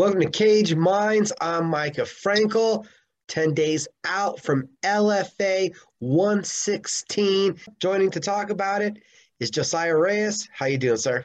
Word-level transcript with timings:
Welcome 0.00 0.22
to 0.22 0.30
Caged 0.30 0.78
Minds. 0.78 1.30
I'm 1.42 1.66
Micah 1.66 2.06
Frankel. 2.06 2.86
10 3.28 3.52
days 3.52 3.86
out 4.06 4.40
from 4.40 4.66
LFA 4.82 5.76
116. 5.98 7.60
Joining 7.82 8.10
to 8.12 8.18
talk 8.18 8.48
about 8.48 8.80
it 8.80 8.96
is 9.40 9.50
Josiah 9.50 9.94
Reyes. 9.94 10.48
How 10.54 10.64
you 10.64 10.78
doing, 10.78 10.96
sir? 10.96 11.22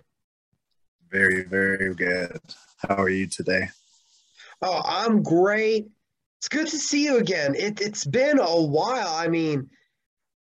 Very, 1.09 1.45
very 1.45 1.95
good. 1.95 2.37
How 2.79 2.95
are 2.95 3.07
you 3.07 3.27
today? 3.27 3.69
Oh, 4.61 4.81
I'm 4.83 5.23
great. 5.23 5.87
It's 6.39 6.49
good 6.49 6.67
to 6.67 6.77
see 6.77 7.05
you 7.05 7.15
again. 7.19 7.55
It, 7.55 7.79
it's 7.79 8.03
been 8.03 8.39
a 8.39 8.61
while. 8.61 9.15
I 9.15 9.29
mean, 9.29 9.69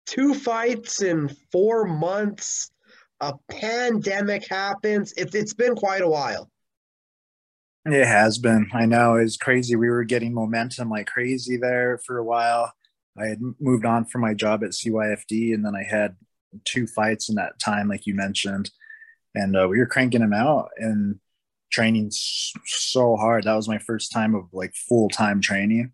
two 0.07 0.35
fights 0.35 1.03
in 1.03 1.35
four 1.51 1.85
months. 1.85 2.71
A 3.20 3.34
pandemic 3.51 4.47
happens. 4.48 5.15
It, 5.15 5.34
it's 5.34 5.55
been 5.55 5.75
quite 5.75 6.03
a 6.03 6.09
while. 6.09 6.48
It 7.87 8.07
has 8.07 8.39
been. 8.39 8.69
I 8.75 8.84
know 8.84 9.15
it's 9.15 9.39
crazy. 9.39 9.75
We 9.75 9.89
were 9.89 10.05
getting 10.05 10.34
momentum 10.34 10.91
like 10.91 11.07
crazy 11.07 11.57
there 11.57 11.98
for 12.05 12.19
a 12.19 12.25
while. 12.25 12.73
I 13.19 13.27
had 13.27 13.41
moved 13.59 13.87
on 13.87 14.05
from 14.05 14.20
my 14.20 14.34
job 14.34 14.62
at 14.62 14.70
CYFD, 14.70 15.55
and 15.55 15.65
then 15.65 15.75
I 15.75 15.83
had 15.83 16.16
two 16.65 16.87
fights 16.87 17.29
in 17.29 17.37
that 17.37 17.59
time, 17.59 17.89
like 17.89 18.06
you 18.06 18.15
mentioned, 18.15 18.70
and 19.34 19.56
uh, 19.56 19.66
we 19.69 19.79
were 19.79 19.87
cranking 19.87 20.20
them 20.20 20.33
out 20.33 20.70
and 20.77 21.20
training 21.73 22.11
so 22.11 23.16
hard. 23.16 23.45
That 23.45 23.56
was 23.56 23.69
my 23.69 23.79
first 23.79 24.12
time 24.12 24.34
of 24.34 24.45
like 24.53 24.75
full 24.75 25.09
time 25.09 25.41
training, 25.41 25.92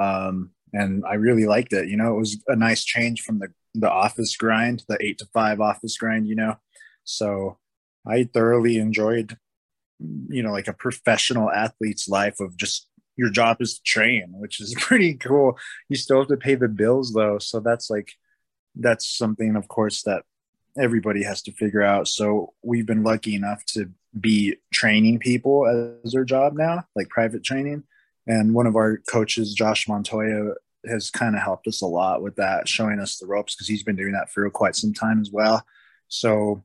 um, 0.00 0.52
and 0.72 1.04
I 1.06 1.14
really 1.14 1.46
liked 1.46 1.72
it. 1.74 1.88
You 1.88 1.98
know, 1.98 2.14
it 2.14 2.18
was 2.18 2.42
a 2.48 2.56
nice 2.56 2.84
change 2.84 3.22
from 3.22 3.40
the 3.40 3.48
the 3.74 3.90
office 3.90 4.34
grind, 4.36 4.84
the 4.88 4.96
eight 5.02 5.18
to 5.18 5.26
five 5.34 5.60
office 5.60 5.98
grind. 5.98 6.28
You 6.28 6.36
know, 6.36 6.56
so 7.04 7.58
I 8.06 8.24
thoroughly 8.24 8.78
enjoyed 8.78 9.36
you 10.28 10.42
know 10.42 10.52
like 10.52 10.68
a 10.68 10.72
professional 10.72 11.50
athlete's 11.50 12.08
life 12.08 12.40
of 12.40 12.56
just 12.56 12.88
your 13.16 13.30
job 13.30 13.56
is 13.60 13.74
to 13.74 13.82
train 13.82 14.32
which 14.34 14.60
is 14.60 14.74
pretty 14.78 15.14
cool. 15.14 15.58
You 15.88 15.96
still 15.96 16.18
have 16.18 16.28
to 16.28 16.36
pay 16.36 16.54
the 16.54 16.68
bills 16.68 17.12
though. 17.12 17.38
So 17.38 17.60
that's 17.60 17.90
like 17.90 18.12
that's 18.74 19.06
something 19.06 19.56
of 19.56 19.68
course 19.68 20.02
that 20.02 20.24
everybody 20.78 21.22
has 21.22 21.40
to 21.42 21.52
figure 21.52 21.82
out. 21.82 22.06
So 22.08 22.52
we've 22.62 22.86
been 22.86 23.02
lucky 23.02 23.34
enough 23.34 23.64
to 23.66 23.90
be 24.18 24.56
training 24.72 25.18
people 25.18 25.66
as 26.04 26.12
their 26.12 26.24
job 26.24 26.54
now 26.54 26.84
like 26.94 27.08
private 27.08 27.42
training. 27.42 27.84
And 28.26 28.54
one 28.54 28.66
of 28.66 28.76
our 28.76 28.98
coaches 29.08 29.54
josh 29.54 29.88
montoya 29.88 30.54
has 30.86 31.10
kind 31.10 31.34
of 31.34 31.42
helped 31.42 31.66
us 31.66 31.80
a 31.80 31.86
lot 31.86 32.22
with 32.22 32.36
that 32.36 32.68
showing 32.68 33.00
us 33.00 33.16
the 33.16 33.26
ropes 33.26 33.54
because 33.54 33.66
he's 33.66 33.82
been 33.82 33.96
doing 33.96 34.12
that 34.12 34.30
for 34.30 34.48
quite 34.50 34.76
some 34.76 34.92
time 34.92 35.20
as 35.20 35.30
well. 35.30 35.64
So 36.08 36.64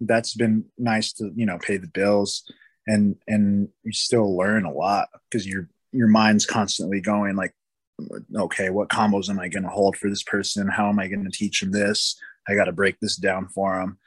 that's 0.00 0.34
been 0.34 0.64
nice 0.76 1.12
to 1.12 1.30
you 1.34 1.46
know 1.46 1.58
pay 1.58 1.76
the 1.76 1.88
bills 1.88 2.44
and 2.86 3.16
and 3.26 3.68
you 3.84 3.92
still 3.92 4.36
learn 4.36 4.64
a 4.64 4.72
lot 4.72 5.08
because 5.28 5.46
your 5.46 5.68
your 5.92 6.08
mind's 6.08 6.46
constantly 6.46 7.00
going 7.00 7.36
like 7.36 7.54
okay 8.36 8.70
what 8.70 8.88
combos 8.88 9.28
am 9.28 9.40
i 9.40 9.48
going 9.48 9.64
to 9.64 9.68
hold 9.68 9.96
for 9.96 10.08
this 10.08 10.22
person? 10.22 10.68
How 10.68 10.88
am 10.88 10.98
i 10.98 11.08
going 11.08 11.24
to 11.24 11.36
teach 11.36 11.60
them 11.60 11.72
this? 11.72 12.18
I 12.48 12.54
got 12.54 12.64
to 12.64 12.72
break 12.72 12.98
this 13.00 13.16
down 13.16 13.48
for 13.48 13.78
them 13.78 13.98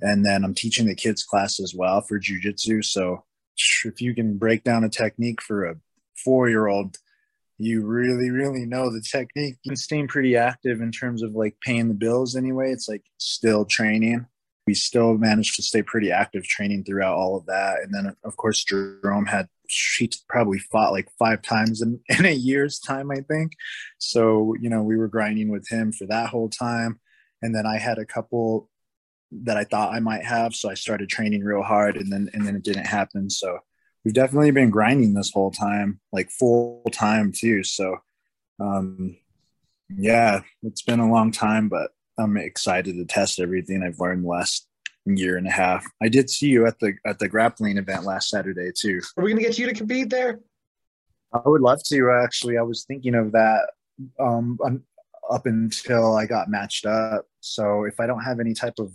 and 0.00 0.24
then 0.24 0.44
i'm 0.44 0.54
teaching 0.54 0.86
the 0.86 0.94
kids 0.94 1.24
class 1.24 1.60
as 1.60 1.74
well 1.74 2.00
for 2.00 2.18
jiu-jitsu 2.18 2.80
so 2.82 3.24
if 3.84 4.00
you 4.00 4.14
can 4.14 4.38
break 4.38 4.64
down 4.64 4.84
a 4.84 4.88
technique 4.88 5.42
for 5.42 5.66
a 5.66 5.76
four 6.16 6.48
year 6.48 6.66
old 6.68 6.96
you 7.60 7.84
really 7.84 8.30
really 8.30 8.64
know 8.64 8.90
the 8.90 9.02
technique. 9.02 9.56
And 9.66 9.78
staying 9.78 10.08
pretty 10.08 10.34
active 10.34 10.80
in 10.80 10.90
terms 10.90 11.22
of 11.22 11.32
like 11.32 11.56
paying 11.60 11.88
the 11.88 11.94
bills 11.94 12.34
anyway. 12.34 12.72
It's 12.72 12.88
like 12.88 13.04
still 13.18 13.66
training 13.66 14.26
we 14.66 14.74
still 14.74 15.16
managed 15.16 15.56
to 15.56 15.62
stay 15.62 15.82
pretty 15.82 16.12
active 16.12 16.44
training 16.44 16.84
throughout 16.84 17.16
all 17.16 17.36
of 17.36 17.46
that. 17.46 17.78
And 17.82 17.94
then, 17.94 18.14
of 18.24 18.36
course, 18.36 18.62
Jerome 18.62 19.26
had 19.26 19.48
she 19.66 20.10
probably 20.28 20.58
fought 20.58 20.92
like 20.92 21.08
five 21.18 21.42
times 21.42 21.80
in, 21.80 22.00
in 22.08 22.26
a 22.26 22.32
year's 22.32 22.78
time, 22.78 23.10
I 23.10 23.20
think. 23.20 23.52
So, 23.98 24.54
you 24.60 24.68
know, 24.68 24.82
we 24.82 24.96
were 24.96 25.08
grinding 25.08 25.50
with 25.50 25.68
him 25.68 25.92
for 25.92 26.06
that 26.06 26.28
whole 26.28 26.48
time. 26.48 27.00
And 27.42 27.54
then 27.54 27.66
I 27.66 27.78
had 27.78 27.98
a 27.98 28.04
couple 28.04 28.68
that 29.32 29.56
I 29.56 29.64
thought 29.64 29.94
I 29.94 30.00
might 30.00 30.24
have. 30.24 30.54
So 30.54 30.68
I 30.68 30.74
started 30.74 31.08
training 31.08 31.44
real 31.44 31.62
hard 31.62 31.96
and 31.96 32.12
then, 32.12 32.28
and 32.34 32.46
then 32.46 32.56
it 32.56 32.64
didn't 32.64 32.86
happen. 32.86 33.30
So 33.30 33.60
we've 34.04 34.14
definitely 34.14 34.50
been 34.50 34.70
grinding 34.70 35.14
this 35.14 35.30
whole 35.32 35.52
time, 35.52 36.00
like 36.12 36.30
full 36.30 36.82
time 36.92 37.32
too. 37.32 37.62
So, 37.62 37.96
um, 38.58 39.16
yeah, 39.88 40.42
it's 40.62 40.82
been 40.82 41.00
a 41.00 41.10
long 41.10 41.32
time, 41.32 41.68
but 41.68 41.90
I'm 42.20 42.36
excited 42.36 42.96
to 42.96 43.04
test 43.04 43.40
everything 43.40 43.82
I've 43.82 43.98
learned 43.98 44.24
last 44.24 44.66
year 45.06 45.36
and 45.36 45.46
a 45.46 45.50
half. 45.50 45.84
I 46.02 46.08
did 46.08 46.28
see 46.30 46.48
you 46.48 46.66
at 46.66 46.78
the 46.78 46.94
at 47.06 47.18
the 47.18 47.28
grappling 47.28 47.78
event 47.78 48.04
last 48.04 48.28
Saturday 48.28 48.70
too. 48.76 49.00
Are 49.16 49.24
we 49.24 49.32
gonna 49.32 49.42
get 49.42 49.58
you 49.58 49.66
to 49.66 49.74
compete 49.74 50.10
there? 50.10 50.40
I 51.32 51.40
would 51.44 51.62
love 51.62 51.82
to 51.84 52.20
actually. 52.22 52.58
I 52.58 52.62
was 52.62 52.84
thinking 52.84 53.14
of 53.14 53.32
that 53.32 53.70
um, 54.18 54.58
up 55.30 55.46
until 55.46 56.16
I 56.16 56.26
got 56.26 56.48
matched 56.48 56.86
up. 56.86 57.26
So 57.40 57.84
if 57.84 58.00
I 58.00 58.06
don't 58.06 58.24
have 58.24 58.40
any 58.40 58.54
type 58.54 58.74
of 58.78 58.92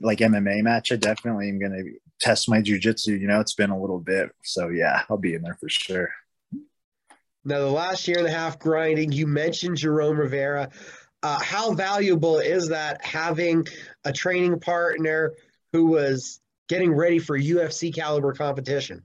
like 0.00 0.18
MMA 0.18 0.62
match, 0.62 0.92
I 0.92 0.96
definitely 0.96 1.48
am 1.48 1.60
gonna 1.60 1.82
test 2.20 2.48
my 2.48 2.60
jujitsu. 2.60 3.18
You 3.20 3.26
know, 3.26 3.40
it's 3.40 3.54
been 3.54 3.70
a 3.70 3.80
little 3.80 4.00
bit, 4.00 4.30
so 4.42 4.68
yeah, 4.68 5.02
I'll 5.10 5.18
be 5.18 5.34
in 5.34 5.42
there 5.42 5.56
for 5.60 5.68
sure. 5.68 6.08
Now, 7.44 7.60
the 7.60 7.70
last 7.70 8.08
year 8.08 8.18
and 8.18 8.26
a 8.26 8.30
half 8.30 8.58
grinding, 8.58 9.12
you 9.12 9.28
mentioned 9.28 9.76
Jerome 9.76 10.18
Rivera 10.18 10.68
uh, 11.22 11.38
how 11.40 11.72
valuable 11.72 12.38
is 12.38 12.68
that 12.68 13.04
having 13.04 13.66
a 14.04 14.12
training 14.12 14.60
partner 14.60 15.34
who 15.72 15.86
was 15.86 16.40
getting 16.68 16.92
ready 16.92 17.18
for 17.18 17.38
UFC 17.38 17.94
caliber 17.94 18.32
competition? 18.32 19.04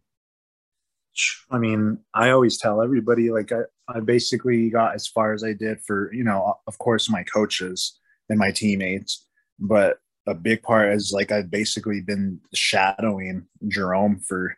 I 1.50 1.58
mean, 1.58 2.00
I 2.14 2.30
always 2.30 2.58
tell 2.58 2.82
everybody 2.82 3.32
like 3.32 3.52
I, 3.52 3.62
I 3.88 4.00
basically 4.00 4.70
got 4.70 4.96
as 4.96 5.08
far 5.08 5.34
as 5.34 5.44
I 5.44 5.54
did 5.54 5.82
for, 5.82 6.14
you 6.14 6.24
know, 6.24 6.56
of 6.68 6.78
course, 6.78 7.10
my 7.10 7.24
coaches 7.24 8.00
and 8.30 8.40
my 8.40 8.52
teammates, 8.52 9.28
but 9.60 10.00
a 10.26 10.34
big 10.34 10.64
part 10.64 10.94
is 10.94 11.12
like 11.12 11.32
I've 11.32 11.52
basically 11.52 12.02
been 12.02 12.40
shadowing 12.54 13.48
Jerome 13.68 14.20
for 14.20 14.56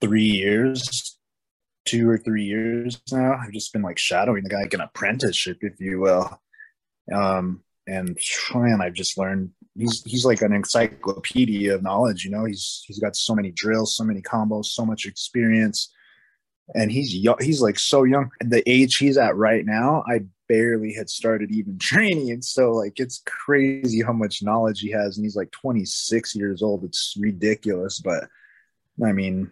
three 0.00 0.24
years 0.24 1.18
two 1.90 2.08
or 2.08 2.18
three 2.18 2.44
years 2.44 3.00
now. 3.10 3.34
I've 3.34 3.52
just 3.52 3.72
been 3.72 3.82
like 3.82 3.98
shadowing 3.98 4.44
the 4.44 4.50
guy, 4.50 4.62
like 4.62 4.74
an 4.74 4.80
apprenticeship, 4.80 5.58
if 5.62 5.80
you 5.80 5.98
will. 5.98 6.40
Um, 7.12 7.62
and 7.86 8.16
man, 8.54 8.80
I've 8.80 8.94
just 8.94 9.18
learned 9.18 9.50
he's 9.76 10.02
he's 10.04 10.24
like 10.24 10.42
an 10.42 10.52
encyclopedia 10.52 11.74
of 11.74 11.82
knowledge. 11.82 12.24
You 12.24 12.30
know, 12.30 12.44
he's 12.44 12.84
he's 12.86 13.00
got 13.00 13.16
so 13.16 13.34
many 13.34 13.50
drills, 13.50 13.96
so 13.96 14.04
many 14.04 14.22
combos, 14.22 14.66
so 14.66 14.86
much 14.86 15.06
experience, 15.06 15.92
and 16.74 16.92
he's 16.92 17.14
young, 17.14 17.36
he's 17.40 17.60
like 17.60 17.78
so 17.78 18.04
young. 18.04 18.30
The 18.40 18.62
age 18.70 18.96
he's 18.96 19.18
at 19.18 19.34
right 19.34 19.66
now, 19.66 20.04
I 20.08 20.20
barely 20.48 20.92
had 20.92 21.10
started 21.10 21.50
even 21.50 21.78
training, 21.80 22.30
and 22.30 22.44
so 22.44 22.70
like 22.70 23.00
it's 23.00 23.22
crazy 23.26 24.02
how 24.02 24.12
much 24.12 24.44
knowledge 24.44 24.80
he 24.80 24.92
has, 24.92 25.16
and 25.16 25.24
he's 25.24 25.36
like 25.36 25.50
26 25.50 26.36
years 26.36 26.62
old. 26.62 26.84
It's 26.84 27.16
ridiculous, 27.18 27.98
but 27.98 28.28
I 29.04 29.12
mean, 29.12 29.50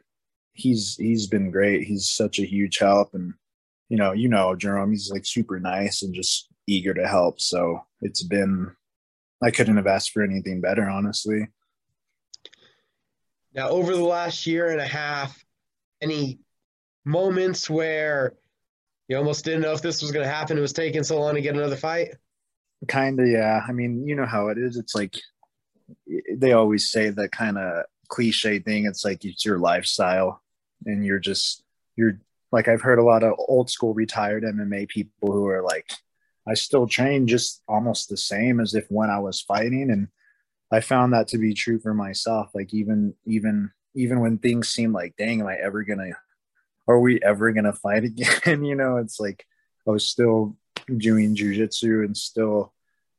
he's 0.59 0.97
he's 0.97 1.27
been 1.27 1.51
great. 1.51 1.85
He's 1.85 2.11
such 2.11 2.39
a 2.39 2.47
huge 2.47 2.79
help, 2.79 3.15
and 3.15 3.33
you 3.89 3.97
know, 3.97 4.13
you 4.13 4.29
know, 4.29 4.55
Jerome, 4.55 4.91
he's 4.91 5.11
like 5.11 5.25
super 5.25 5.59
nice 5.59 6.03
and 6.03 6.15
just 6.15 6.49
eager 6.67 6.93
to 6.93 7.09
help. 7.09 7.41
So 7.41 7.81
it's 8.03 8.23
been, 8.23 8.71
I 9.43 9.51
couldn't 9.51 9.79
have 9.79 9.87
asked 9.87 10.11
for 10.11 10.23
anything 10.23 10.61
better, 10.61 10.87
honestly. 10.87 11.49
Now, 13.55 13.71
over 13.71 13.97
the 13.97 14.05
last 14.05 14.47
year 14.47 14.69
and 14.69 14.81
a 14.81 14.87
half, 14.87 15.43
any 16.03 16.41
moments 17.07 17.71
where 17.71 18.35
you 19.09 19.17
almost 19.17 19.47
didn't 19.47 19.63
know 19.63 19.73
if 19.73 19.81
this 19.81 20.03
was 20.03 20.13
going 20.13 20.27
to 20.27 20.31
happen? 20.31 20.59
It 20.59 20.61
was 20.61 20.75
taking 20.75 21.03
so 21.03 21.19
long 21.19 21.35
to 21.35 21.41
get 21.41 21.55
another 21.55 21.77
fight. 21.77 22.15
Kind 22.89 23.19
of, 23.21 23.27
yeah. 23.27 23.63
I 23.67 23.73
mean, 23.73 24.07
you 24.07 24.15
know 24.15 24.27
how 24.27 24.49
it 24.49 24.59
is. 24.59 24.77
It's 24.77 24.95
like 24.95 25.17
they 26.31 26.53
always 26.53 26.91
say 26.91 27.09
that 27.09 27.33
kind 27.33 27.57
of 27.57 27.85
cliche 28.09 28.59
thing. 28.59 28.85
It's 28.85 29.05
like 29.05 29.25
it's 29.25 29.47
your 29.47 29.59
lifestyle 29.59 30.43
and 30.87 31.05
you're 31.05 31.19
just 31.19 31.63
you're 31.97 32.21
like 32.53 32.69
I've 32.69 32.83
heard 32.83 32.99
a 32.99 33.05
lot 33.05 33.23
of 33.23 33.35
old 33.49 33.71
school 33.71 33.95
retired 33.95 34.45
MMA 34.45 34.89
people 34.89 35.33
who 35.33 35.47
are 35.47 35.63
like, 35.63 35.93
I 36.47 36.55
still 36.55 36.87
train 36.87 37.27
just 37.27 37.63
almost 37.69 38.09
the 38.09 38.17
same 38.17 38.61
as 38.61 38.75
if 38.75 38.87
when 38.89 39.11
I 39.11 39.19
was 39.19 39.41
fighting, 39.41 39.91
and 39.91 40.09
I 40.73 40.81
found 40.81 41.13
that 41.13 41.29
to 41.29 41.39
be 41.39 41.55
true 41.55 41.79
for 41.79 41.95
myself. 41.95 42.51
Like 42.55 42.73
even 42.73 43.15
even 43.27 43.71
even 43.95 44.21
when 44.21 44.39
things 44.39 44.69
seem 44.69 44.93
like, 44.93 45.15
dang, 45.17 45.41
am 45.41 45.47
I 45.47 45.57
ever 45.57 45.83
gonna? 45.83 46.11
Are 46.87 47.01
we 47.01 47.21
ever 47.23 47.53
gonna 47.53 47.73
fight 47.85 48.05
again? 48.05 48.65
you 48.65 48.75
know, 48.75 48.97
it's 48.97 49.21
like 49.21 49.47
I 49.87 49.91
was 49.91 50.09
still 50.09 50.57
doing 50.97 51.37
jujitsu 51.37 52.05
and 52.05 52.17
still 52.17 52.73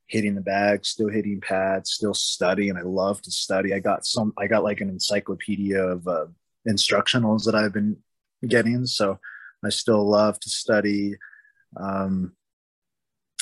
hitting 0.06 0.34
the 0.34 0.40
bag, 0.40 0.84
still 0.84 1.08
hitting 1.08 1.40
pads, 1.40 1.92
still 1.92 2.14
studying. 2.14 2.76
I 2.76 2.82
love 2.82 3.22
to 3.22 3.30
study. 3.30 3.72
I 3.72 3.78
got 3.78 4.04
some. 4.04 4.32
I 4.36 4.48
got 4.48 4.64
like 4.64 4.80
an 4.80 4.88
encyclopedia 4.88 5.80
of 5.80 6.06
uh, 6.08 6.26
instructionals 6.68 7.44
that 7.44 7.54
I've 7.54 7.72
been 7.72 7.96
getting. 8.46 8.86
So 8.86 9.18
I 9.64 9.68
still 9.70 10.08
love 10.08 10.38
to 10.40 10.48
study. 10.48 11.14
Um, 11.76 12.32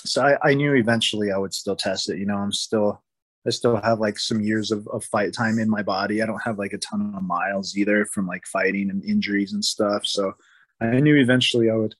so 0.04 0.22
I, 0.22 0.50
I, 0.50 0.54
knew 0.54 0.74
eventually 0.74 1.32
I 1.32 1.38
would 1.38 1.54
still 1.54 1.76
test 1.76 2.08
it. 2.10 2.18
You 2.18 2.26
know, 2.26 2.36
I'm 2.36 2.52
still, 2.52 3.02
I 3.46 3.50
still 3.50 3.76
have 3.76 3.98
like 4.00 4.18
some 4.18 4.40
years 4.40 4.70
of, 4.70 4.86
of 4.88 5.04
fight 5.04 5.32
time 5.32 5.58
in 5.58 5.68
my 5.68 5.82
body. 5.82 6.22
I 6.22 6.26
don't 6.26 6.42
have 6.44 6.58
like 6.58 6.72
a 6.72 6.78
ton 6.78 7.14
of 7.16 7.22
miles 7.22 7.76
either 7.76 8.04
from 8.06 8.26
like 8.26 8.46
fighting 8.46 8.90
and 8.90 9.04
injuries 9.04 9.52
and 9.52 9.64
stuff. 9.64 10.06
So 10.06 10.34
I 10.80 11.00
knew 11.00 11.16
eventually 11.16 11.70
I 11.70 11.74
would 11.74 11.94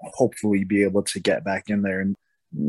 hopefully 0.00 0.64
be 0.64 0.84
able 0.84 1.02
to 1.02 1.20
get 1.20 1.44
back 1.44 1.64
in 1.68 1.82
there. 1.82 2.00
And 2.00 2.16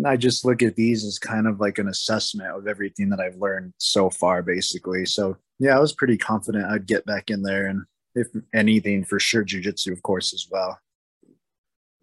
I 0.06 0.18
just 0.18 0.46
look 0.46 0.62
at 0.62 0.76
these 0.76 1.06
as 1.06 1.20
kind 1.20 1.48
of 1.48 1.60
like 1.60 1.78
an 1.78 1.88
assessment 1.88 2.50
of 2.50 2.68
everything 2.68 3.10
that 3.10 3.20
I've 3.20 3.38
learned 3.38 3.74
so 3.78 4.10
far, 4.10 4.42
basically. 4.42 5.06
So 5.06 5.38
yeah, 5.60 5.76
I 5.76 5.80
was 5.80 5.94
pretty 5.94 6.18
confident 6.18 6.66
I'd 6.66 6.86
get 6.86 7.06
back 7.06 7.30
in 7.30 7.42
there. 7.42 7.68
And 7.68 7.84
if 8.16 8.28
anything, 8.54 9.06
for 9.06 9.20
sure, 9.20 9.46
jujitsu, 9.46 9.92
of 9.92 10.02
course, 10.02 10.34
as 10.34 10.48
well. 10.52 10.78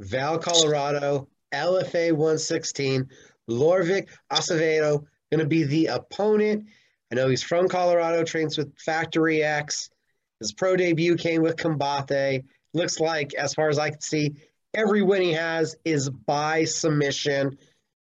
Vail, 0.00 0.38
Colorado, 0.38 1.28
LFA 1.55 2.12
116, 2.12 3.08
Llorrvic 3.49 4.08
Acevedo 4.32 5.05
going 5.31 5.40
to 5.40 5.46
be 5.46 5.64
the 5.64 5.87
opponent. 5.87 6.67
I 7.11 7.14
know 7.14 7.29
he's 7.29 7.43
from 7.43 7.69
Colorado, 7.69 8.25
trains 8.25 8.58
with 8.58 8.76
Factory 8.79 9.43
X. 9.43 9.90
His 10.40 10.52
pro 10.52 10.76
debut 10.76 11.17
came 11.17 11.43
with 11.43 11.56
Combate. 11.56 12.44
Looks 12.75 13.00
like, 13.00 13.34
as 13.34 13.55
far 13.55 13.69
as 13.69 13.79
I 13.79 13.90
can 13.90 14.00
see, 14.00 14.34
every 14.76 15.02
win 15.02 15.23
he 15.23 15.32
has 15.32 15.76
is 15.84 16.08
by 16.08 16.64
submission. 16.64 17.58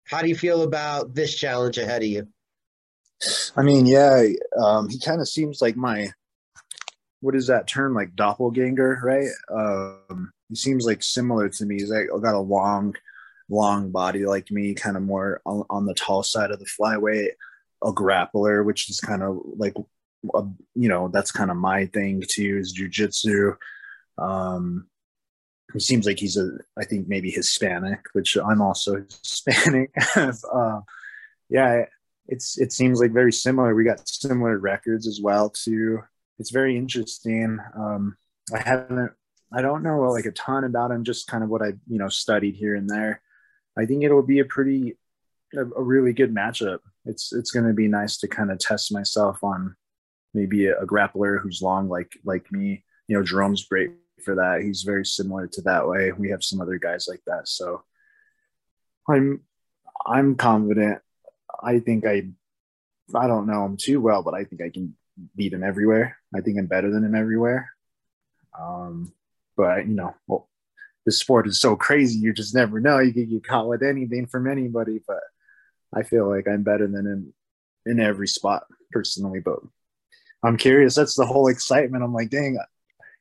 How 0.04 0.22
do 0.22 0.28
you 0.28 0.36
feel 0.36 0.62
about 0.62 1.14
this 1.14 1.34
challenge 1.34 1.78
ahead 1.78 2.02
of 2.02 2.08
you? 2.08 2.28
I 3.56 3.62
mean, 3.62 3.86
yeah, 3.86 4.24
um, 4.56 4.88
he 4.88 5.00
kind 5.00 5.20
of 5.20 5.28
seems 5.28 5.60
like 5.60 5.76
my 5.76 6.12
what 7.20 7.34
is 7.34 7.48
that 7.48 7.66
term 7.66 7.94
like 7.94 8.14
doppelganger, 8.14 9.00
right? 9.02 9.28
Um, 9.50 10.30
he 10.48 10.54
seems 10.54 10.86
like 10.86 11.02
similar 11.02 11.48
to 11.48 11.66
me. 11.66 11.76
He's 11.76 11.90
like 11.90 12.06
got 12.22 12.34
a 12.34 12.38
long, 12.38 12.94
long 13.48 13.90
body 13.90 14.24
like 14.24 14.50
me, 14.52 14.74
kind 14.74 14.96
of 14.96 15.02
more 15.02 15.40
on, 15.44 15.64
on 15.68 15.84
the 15.84 15.94
tall 15.94 16.22
side 16.22 16.52
of 16.52 16.60
the 16.60 16.66
flyweight. 16.66 17.30
A 17.84 17.92
grappler, 17.92 18.64
which 18.64 18.90
is 18.90 18.98
kind 18.98 19.22
of 19.22 19.40
like, 19.56 19.74
a, 20.34 20.42
you 20.74 20.88
know, 20.88 21.08
that's 21.08 21.30
kind 21.30 21.50
of 21.50 21.56
my 21.56 21.86
thing 21.86 22.22
too, 22.28 22.58
is 22.58 22.76
jujitsu. 22.76 23.56
Um, 24.16 24.88
he 25.72 25.80
seems 25.80 26.06
like 26.06 26.18
he's 26.18 26.36
a, 26.36 26.50
I 26.78 26.84
think 26.84 27.08
maybe 27.08 27.30
Hispanic, 27.30 28.00
which 28.12 28.36
I'm 28.36 28.62
also 28.62 29.04
Hispanic. 29.22 29.90
uh, 30.16 30.80
yeah, 31.48 31.84
it's 32.26 32.58
it 32.58 32.72
seems 32.72 33.00
like 33.00 33.12
very 33.12 33.32
similar. 33.32 33.74
We 33.74 33.84
got 33.84 34.08
similar 34.08 34.58
records 34.58 35.06
as 35.06 35.20
well 35.20 35.50
too. 35.50 36.00
It's 36.38 36.50
very 36.50 36.76
interesting. 36.76 37.58
Um, 37.76 38.16
I 38.54 38.60
haven't 38.60 39.12
I 39.52 39.62
don't 39.62 39.82
know 39.82 40.00
like 40.00 40.26
a 40.26 40.32
ton 40.32 40.64
about 40.64 40.90
him, 40.90 41.04
just 41.04 41.26
kind 41.26 41.42
of 41.42 41.50
what 41.50 41.62
I 41.62 41.72
you 41.86 41.98
know 41.98 42.08
studied 42.08 42.54
here 42.54 42.74
and 42.74 42.88
there. 42.88 43.22
I 43.78 43.86
think 43.86 44.04
it'll 44.04 44.22
be 44.22 44.40
a 44.40 44.44
pretty 44.44 44.98
a, 45.54 45.60
a 45.60 45.82
really 45.82 46.12
good 46.12 46.34
matchup. 46.34 46.80
It's 47.04 47.32
it's 47.32 47.50
going 47.50 47.66
to 47.66 47.72
be 47.72 47.88
nice 47.88 48.18
to 48.18 48.28
kind 48.28 48.50
of 48.50 48.58
test 48.58 48.92
myself 48.92 49.42
on 49.42 49.74
maybe 50.34 50.66
a, 50.66 50.78
a, 50.78 50.86
grappler 50.86 51.40
who's 51.40 51.62
long 51.62 51.88
like 51.88 52.12
like 52.24 52.52
me. 52.52 52.84
You 53.06 53.16
know, 53.16 53.24
Jerome's 53.24 53.64
great 53.64 53.92
for 54.22 54.34
that. 54.36 54.62
He's 54.62 54.82
very 54.82 55.04
similar 55.04 55.46
to 55.48 55.62
that 55.62 55.88
way. 55.88 56.12
We 56.12 56.30
have 56.30 56.44
some 56.44 56.60
other 56.60 56.78
guys 56.78 57.06
like 57.08 57.22
that, 57.26 57.48
so 57.48 57.82
I'm 59.08 59.42
I'm 60.06 60.34
confident. 60.34 61.00
I 61.62 61.80
think 61.80 62.06
I 62.06 62.28
I 63.14 63.26
don't 63.26 63.46
know 63.46 63.64
him 63.64 63.76
too 63.76 64.00
well, 64.00 64.22
but 64.22 64.34
I 64.34 64.44
think 64.44 64.62
I 64.62 64.70
can 64.70 64.94
beat 65.36 65.52
him 65.52 65.64
everywhere. 65.64 66.16
I 66.34 66.40
think 66.40 66.58
I'm 66.58 66.66
better 66.66 66.90
than 66.90 67.04
him 67.04 67.14
everywhere. 67.14 67.70
Um, 68.58 69.12
but 69.56 69.86
you 69.86 69.94
know, 69.94 70.14
well, 70.26 70.48
sport 71.08 71.46
is 71.46 71.60
so 71.60 71.76
crazy. 71.76 72.18
You 72.18 72.32
just 72.32 72.54
never 72.54 72.80
know. 72.80 72.98
You 72.98 73.12
get 73.12 73.46
caught 73.46 73.68
with 73.68 73.82
anything 73.82 74.26
from 74.26 74.48
anybody. 74.48 75.00
But 75.06 75.20
I 75.94 76.02
feel 76.02 76.28
like 76.28 76.46
I'm 76.48 76.62
better 76.62 76.86
than 76.86 77.06
in 77.06 77.32
in 77.86 78.00
every 78.00 78.28
spot 78.28 78.64
personally. 78.92 79.40
But 79.40 79.60
I'm 80.42 80.56
curious. 80.56 80.94
That's 80.94 81.14
the 81.14 81.26
whole 81.26 81.48
excitement. 81.48 82.04
I'm 82.04 82.14
like, 82.14 82.30
dang. 82.30 82.58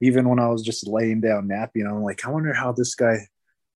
Even 0.02 0.30
when 0.30 0.40
I 0.40 0.48
was 0.48 0.62
just 0.62 0.88
laying 0.88 1.22
down 1.22 1.48
napping, 1.48 1.88
I'm 1.88 2.04
like, 2.04 2.26
I 2.26 2.30
wonder 2.30 2.54
how 2.54 2.72
this 2.72 2.96
guy, 2.96 3.28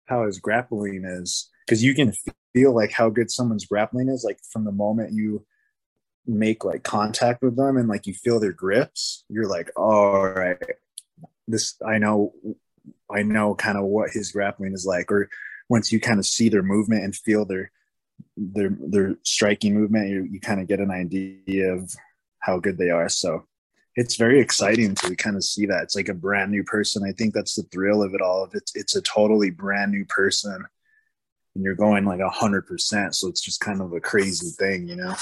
how 0.06 0.26
his 0.26 0.40
grappling 0.40 1.04
is, 1.06 1.50
because 1.66 1.84
you 1.84 1.96
can 1.96 2.14
feel 2.54 2.74
like 2.74 2.92
how 2.92 3.10
good 3.10 3.32
someone's 3.32 3.66
grappling 3.66 4.10
is, 4.10 4.24
like 4.24 4.40
from 4.52 4.66
the 4.66 4.72
moment 4.72 5.14
you 5.14 5.46
make 6.28 6.64
like 6.64 6.84
contact 6.84 7.42
with 7.42 7.56
them 7.56 7.78
and 7.78 7.90
like 7.90 8.06
you 8.06 8.14
feel 8.14 8.40
their 8.40 8.52
grips, 8.52 9.24
you're 9.30 9.48
like, 9.48 9.72
all 9.76 10.28
right, 10.28 10.58
this 11.48 11.76
I 11.86 11.98
know 11.98 12.34
I 13.10 13.24
know 13.24 13.56
kind 13.56 13.78
of 13.78 13.86
what 13.86 14.12
his 14.12 14.32
grappling 14.32 14.74
is 14.74 14.86
like, 14.86 15.12
or 15.12 15.30
once 15.70 15.92
you 15.92 16.00
kind 16.00 16.20
of 16.20 16.26
see 16.26 16.50
their 16.50 16.64
movement 16.64 17.04
and 17.04 17.16
feel 17.16 17.46
their 17.46 17.72
their 18.38 18.76
their 18.80 19.16
striking 19.24 19.74
movement, 19.74 20.10
you, 20.10 20.24
you 20.24 20.40
kind 20.40 20.62
of 20.62 20.68
get 20.68 20.80
an 20.80 20.92
idea 20.92 21.74
of 21.74 21.94
how 22.40 22.60
good 22.60 22.78
they 22.78 22.90
are. 22.90 23.10
So 23.10 23.46
it's 23.96 24.16
very 24.16 24.40
exciting 24.40 24.96
to 24.96 25.16
kind 25.16 25.36
of 25.36 25.44
see 25.44 25.66
that. 25.66 25.84
It's 25.84 25.96
like 25.96 26.10
a 26.10 26.14
brand 26.14 26.52
new 26.52 26.64
person. 26.64 27.04
I 27.04 27.12
think 27.12 27.34
that's 27.34 27.56
the 27.56 27.64
thrill 27.64 28.04
of 28.04 28.14
it 28.14 28.22
all. 28.22 28.50
It's 28.54 28.76
it's 28.76 28.96
a 28.96 29.02
totally 29.02 29.50
brand 29.50 29.92
new 29.92 30.06
person, 30.06 30.66
and 31.56 31.64
you're 31.64 31.76
going 31.76 32.06
like 32.06 32.22
a 32.22 32.30
hundred 32.30 32.68
percent. 32.68 33.16
So 33.16 33.28
it's 33.28 33.42
just 33.42 33.60
kind 33.60 33.82
of 33.82 33.94
a 33.94 34.00
crazy 34.00 34.52
thing, 34.58 34.88
you 34.88 34.96
know. 34.96 35.16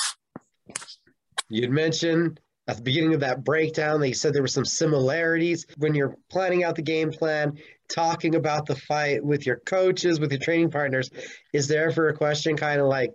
You'd 1.50 1.72
mentioned 1.72 2.40
at 2.70 2.78
the 2.78 2.84
beginning 2.84 3.16
of 3.16 3.22
that 3.22 3.44
breakdown, 3.44 4.00
they 4.00 4.14
said 4.14 4.32
there 4.32 4.44
were 4.44 4.48
some 4.48 4.64
similarities 4.64 5.66
when 5.78 5.96
you're 5.96 6.16
planning 6.30 6.64
out 6.64 6.76
the 6.76 6.84
game 6.84 7.12
plan, 7.12 7.58
talking 7.90 8.36
about 8.36 8.68
the 8.68 8.76
fight 8.76 9.26
with 9.26 9.48
your 9.48 9.56
coaches, 9.66 10.20
with 10.20 10.32
your 10.32 10.40
training 10.40 10.70
partners. 10.70 11.10
Is 11.52 11.68
there 11.68 11.90
ever 11.90 12.10
a 12.10 12.16
question 12.16 12.56
kind 12.56 12.80
of 12.80 12.86
like, 12.86 13.12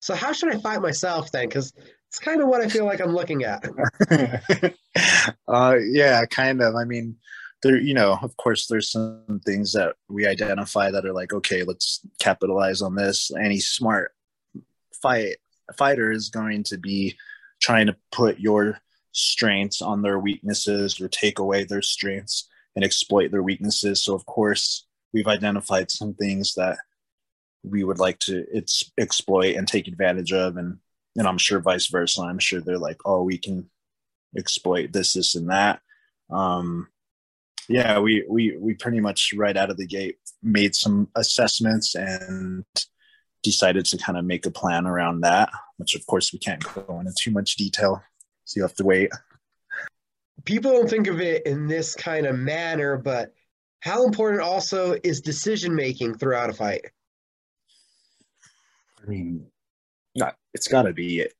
so 0.00 0.16
how 0.16 0.32
should 0.32 0.52
I 0.52 0.58
fight 0.58 0.82
myself 0.82 1.30
then? 1.30 1.46
Because 1.48 1.72
it's 2.08 2.18
kind 2.18 2.40
of 2.40 2.48
what 2.48 2.62
I 2.62 2.68
feel 2.68 2.86
like 2.86 3.00
I'm 3.00 3.14
looking 3.14 3.44
at. 3.44 3.64
uh, 5.48 5.76
yeah, 5.90 6.24
kind 6.26 6.62
of. 6.62 6.74
I 6.74 6.84
mean, 6.84 7.16
there, 7.62 7.78
you 7.78 7.92
know, 7.92 8.18
of 8.22 8.36
course, 8.38 8.66
there's 8.66 8.90
some 8.90 9.40
things 9.44 9.72
that 9.72 9.94
we 10.08 10.26
identify 10.26 10.90
that 10.90 11.04
are 11.04 11.12
like, 11.12 11.32
okay, 11.32 11.64
let's 11.64 12.00
capitalize 12.18 12.80
on 12.80 12.94
this. 12.94 13.30
Any 13.30 13.60
smart 13.60 14.12
fight 15.02 15.36
fighter 15.76 16.10
is 16.10 16.30
going 16.30 16.62
to 16.64 16.78
be 16.78 17.16
trying 17.60 17.86
to 17.88 17.96
put 18.10 18.38
your 18.38 18.80
strengths 19.12 19.82
on 19.82 20.00
their 20.00 20.18
weaknesses 20.18 21.00
or 21.00 21.08
take 21.08 21.38
away 21.38 21.64
their 21.64 21.82
strengths 21.82 22.48
and 22.74 22.84
exploit 22.84 23.30
their 23.30 23.42
weaknesses. 23.42 24.02
So, 24.02 24.14
of 24.14 24.24
course, 24.24 24.86
we've 25.12 25.26
identified 25.26 25.90
some 25.90 26.14
things 26.14 26.54
that 26.54 26.78
we 27.64 27.84
would 27.84 27.98
like 27.98 28.18
to 28.20 28.46
it's 28.52 28.90
exploit 28.96 29.56
and 29.56 29.66
take 29.66 29.88
advantage 29.88 30.32
of 30.32 30.56
and 30.56 30.78
and 31.18 31.26
I'm 31.26 31.38
sure 31.38 31.60
vice 31.60 31.88
versa. 31.88 32.22
I'm 32.22 32.38
sure 32.38 32.60
they're 32.60 32.78
like, 32.78 33.00
oh, 33.04 33.22
we 33.22 33.36
can 33.36 33.68
exploit 34.36 34.92
this, 34.92 35.12
this, 35.12 35.34
and 35.34 35.50
that. 35.50 35.80
Um, 36.30 36.88
yeah, 37.68 37.98
we 37.98 38.24
we 38.28 38.56
we 38.56 38.74
pretty 38.74 39.00
much 39.00 39.34
right 39.36 39.56
out 39.56 39.70
of 39.70 39.76
the 39.76 39.86
gate 39.86 40.16
made 40.42 40.74
some 40.74 41.08
assessments 41.16 41.94
and 41.94 42.64
decided 43.42 43.84
to 43.86 43.98
kind 43.98 44.16
of 44.16 44.24
make 44.24 44.46
a 44.46 44.50
plan 44.50 44.86
around 44.86 45.20
that, 45.20 45.50
which 45.76 45.94
of 45.94 46.06
course 46.06 46.32
we 46.32 46.38
can't 46.38 46.64
go 46.74 46.98
into 47.00 47.12
too 47.18 47.30
much 47.30 47.56
detail 47.56 48.02
so 48.44 48.58
you 48.58 48.62
have 48.62 48.74
to 48.76 48.84
wait. 48.84 49.10
People 50.44 50.72
don't 50.72 50.88
think 50.88 51.08
of 51.08 51.20
it 51.20 51.44
in 51.46 51.66
this 51.66 51.94
kind 51.94 52.26
of 52.26 52.38
manner, 52.38 52.96
but 52.96 53.34
how 53.80 54.04
important 54.06 54.40
also 54.40 54.96
is 55.04 55.20
decision 55.20 55.74
making 55.74 56.16
throughout 56.16 56.48
a 56.48 56.54
fight? 56.54 56.86
I 59.02 59.06
mean, 59.06 59.46
it's 60.54 60.68
got 60.68 60.82
to 60.82 60.92
be 60.92 61.20
it. 61.20 61.32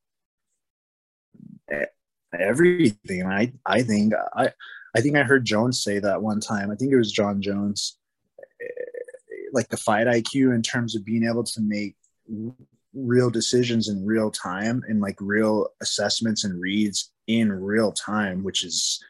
everything. 2.39 3.27
I 3.27 3.53
I 3.65 3.83
think 3.83 4.13
I 4.35 4.51
I 4.97 5.01
think 5.01 5.17
I 5.17 5.23
heard 5.23 5.45
Jones 5.45 5.83
say 5.83 5.99
that 5.99 6.23
one 6.23 6.41
time. 6.41 6.71
I 6.71 6.75
think 6.75 6.93
it 6.93 6.97
was 6.97 7.13
Jon 7.13 7.41
Jones. 7.41 7.99
Like 9.53 9.69
the 9.69 9.77
fight 9.77 10.07
IQ 10.07 10.55
in 10.55 10.63
terms 10.63 10.95
of 10.95 11.05
being 11.05 11.25
able 11.25 11.45
to 11.45 11.61
make 11.61 11.97
real 12.95 13.31
decisions 13.31 13.89
in 13.89 14.05
real 14.05 14.31
time 14.31 14.83
and 14.89 15.01
like 15.01 15.17
real 15.21 15.69
assessments 15.81 16.45
and 16.45 16.61
reads 16.61 17.11
in 17.27 17.53
real 17.53 17.93
time, 17.93 18.43
which 18.43 18.65
is 18.65 19.03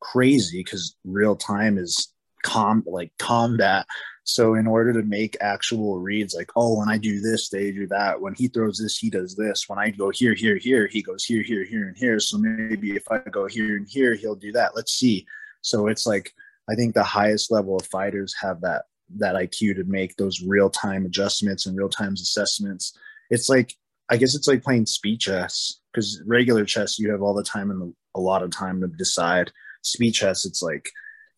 crazy 0.00 0.60
because 0.60 0.96
real 1.04 1.36
time 1.36 1.78
is 1.78 2.12
com 2.42 2.82
like 2.86 3.12
combat. 3.18 3.86
So 4.24 4.54
in 4.54 4.66
order 4.66 4.92
to 4.92 5.02
make 5.02 5.36
actual 5.40 5.98
reads, 5.98 6.34
like, 6.34 6.50
oh, 6.54 6.78
when 6.78 6.88
I 6.88 6.96
do 6.96 7.20
this, 7.20 7.48
they 7.48 7.72
do 7.72 7.88
that. 7.88 8.20
When 8.20 8.34
he 8.34 8.46
throws 8.46 8.78
this, 8.78 8.96
he 8.96 9.10
does 9.10 9.34
this. 9.34 9.68
When 9.68 9.80
I 9.80 9.90
go 9.90 10.10
here, 10.10 10.34
here, 10.34 10.56
here, 10.56 10.86
he 10.86 11.02
goes 11.02 11.24
here, 11.24 11.42
here, 11.42 11.64
here, 11.64 11.88
and 11.88 11.96
here. 11.96 12.20
So 12.20 12.38
maybe 12.38 12.92
if 12.92 13.10
I 13.10 13.18
go 13.18 13.46
here 13.46 13.76
and 13.76 13.88
here, 13.88 14.14
he'll 14.14 14.36
do 14.36 14.52
that. 14.52 14.76
Let's 14.76 14.92
see. 14.92 15.26
So 15.60 15.88
it's 15.88 16.06
like 16.06 16.32
I 16.70 16.74
think 16.74 16.94
the 16.94 17.02
highest 17.02 17.50
level 17.50 17.76
of 17.76 17.86
fighters 17.86 18.34
have 18.40 18.60
that 18.60 18.84
that 19.16 19.34
IQ 19.34 19.76
to 19.76 19.84
make 19.84 20.16
those 20.16 20.40
real 20.40 20.70
time 20.70 21.04
adjustments 21.04 21.66
and 21.66 21.76
real 21.76 21.90
time 21.90 22.14
assessments 22.14 22.96
it's 23.32 23.48
like 23.48 23.74
I 24.10 24.18
guess 24.18 24.34
it's 24.34 24.46
like 24.46 24.62
playing 24.62 24.86
speed 24.86 25.20
chess 25.20 25.80
because 25.90 26.22
regular 26.26 26.66
chess 26.66 26.98
you 26.98 27.10
have 27.10 27.22
all 27.22 27.34
the 27.34 27.42
time 27.42 27.70
and 27.70 27.94
a 28.14 28.20
lot 28.20 28.42
of 28.42 28.50
time 28.50 28.80
to 28.82 28.86
decide. 28.88 29.50
Speed 29.80 30.12
chess, 30.12 30.44
it's 30.44 30.62
like 30.62 30.90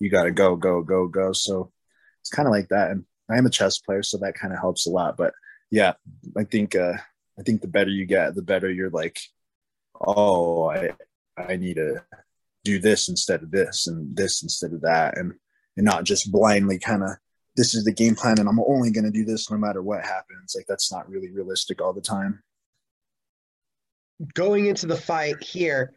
you 0.04 0.11
got 0.11 0.25
to 0.25 0.30
go, 0.30 0.54
go, 0.54 0.82
go, 0.82 1.08
go. 1.08 1.32
So 1.32 1.73
it's 2.20 2.30
kind 2.30 2.46
of 2.46 2.52
like 2.52 2.68
that. 2.68 2.90
And 2.90 3.04
I 3.30 3.38
am 3.38 3.46
a 3.46 3.50
chess 3.50 3.78
player, 3.78 4.02
so 4.02 4.18
that 4.18 4.34
kind 4.34 4.52
of 4.52 4.61
helps 4.61 4.87
a 4.87 4.90
lot. 4.90 5.16
But 5.16 5.34
yeah, 5.70 5.94
I 6.37 6.44
think 6.44 6.76
uh, 6.76 6.94
I 7.38 7.42
think 7.42 7.61
the 7.61 7.68
better 7.68 7.90
you 7.90 8.06
get, 8.06 8.34
the 8.34 8.42
better 8.42 8.70
you're 8.70 8.90
like 8.90 9.18
oh, 10.00 10.70
I 10.70 10.90
I 11.37 11.56
need 11.56 11.75
to 11.75 12.02
do 12.64 12.78
this 12.78 13.08
instead 13.08 13.42
of 13.42 13.50
this 13.50 13.87
and 13.87 14.16
this 14.16 14.42
instead 14.42 14.73
of 14.73 14.80
that 14.82 15.18
and 15.18 15.32
and 15.76 15.84
not 15.84 16.04
just 16.04 16.30
blindly 16.32 16.78
kind 16.78 17.02
of 17.02 17.11
this 17.56 17.75
is 17.75 17.84
the 17.84 17.92
game 17.92 18.14
plan 18.14 18.38
and 18.38 18.49
I'm 18.49 18.61
only 18.61 18.90
going 18.90 19.04
to 19.04 19.11
do 19.11 19.25
this 19.25 19.50
no 19.50 19.56
matter 19.56 19.82
what 19.82 20.04
happens. 20.04 20.54
Like 20.56 20.66
that's 20.66 20.90
not 20.90 21.08
really 21.08 21.30
realistic 21.30 21.80
all 21.80 21.92
the 21.92 22.00
time. 22.00 22.42
Going 24.34 24.66
into 24.66 24.87
the 24.87 24.96
fight 24.96 25.42
here, 25.42 25.94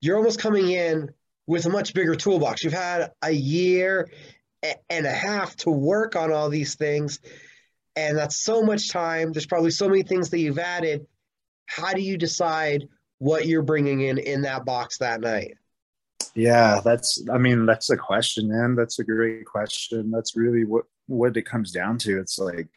you're 0.00 0.16
almost 0.16 0.40
coming 0.40 0.70
in 0.70 1.10
with 1.48 1.64
a 1.64 1.70
much 1.70 1.94
bigger 1.94 2.14
toolbox. 2.14 2.62
You've 2.62 2.74
had 2.74 3.10
a 3.22 3.32
year 3.32 4.08
and 4.90 5.06
a 5.06 5.10
half 5.10 5.56
to 5.56 5.70
work 5.70 6.14
on 6.14 6.30
all 6.30 6.50
these 6.50 6.76
things, 6.76 7.18
and 7.96 8.16
that's 8.16 8.44
so 8.44 8.62
much 8.62 8.90
time. 8.90 9.32
There's 9.32 9.46
probably 9.46 9.70
so 9.70 9.88
many 9.88 10.02
things 10.02 10.30
that 10.30 10.38
you've 10.38 10.58
added. 10.58 11.06
How 11.66 11.94
do 11.94 12.02
you 12.02 12.16
decide 12.18 12.86
what 13.18 13.46
you're 13.46 13.62
bringing 13.62 14.02
in 14.02 14.18
in 14.18 14.42
that 14.42 14.64
box 14.64 14.98
that 14.98 15.20
night? 15.20 15.54
Yeah, 16.34 16.80
that's. 16.84 17.24
I 17.32 17.38
mean, 17.38 17.66
that's 17.66 17.90
a 17.90 17.96
question, 17.96 18.48
man. 18.48 18.76
That's 18.76 18.98
a 18.98 19.04
great 19.04 19.46
question. 19.46 20.10
That's 20.10 20.36
really 20.36 20.64
what 20.64 20.84
what 21.06 21.36
it 21.36 21.46
comes 21.46 21.72
down 21.72 21.96
to. 21.98 22.20
It's 22.20 22.38
like 22.38 22.68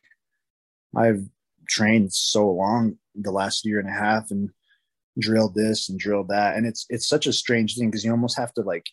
I've 0.95 1.23
trained 1.67 2.13
so 2.13 2.49
long 2.49 2.97
the 3.15 3.31
last 3.31 3.65
year 3.65 3.79
and 3.79 3.89
a 3.89 3.91
half 3.91 4.31
and 4.31 4.49
drilled 5.19 5.55
this 5.55 5.89
and 5.89 5.99
drilled 5.99 6.29
that, 6.29 6.55
and 6.55 6.65
it's 6.65 6.85
it's 6.89 7.07
such 7.07 7.27
a 7.27 7.33
strange 7.33 7.75
thing 7.75 7.89
because 7.89 8.03
you 8.03 8.11
almost 8.11 8.37
have 8.37 8.53
to 8.53 8.61
like 8.61 8.87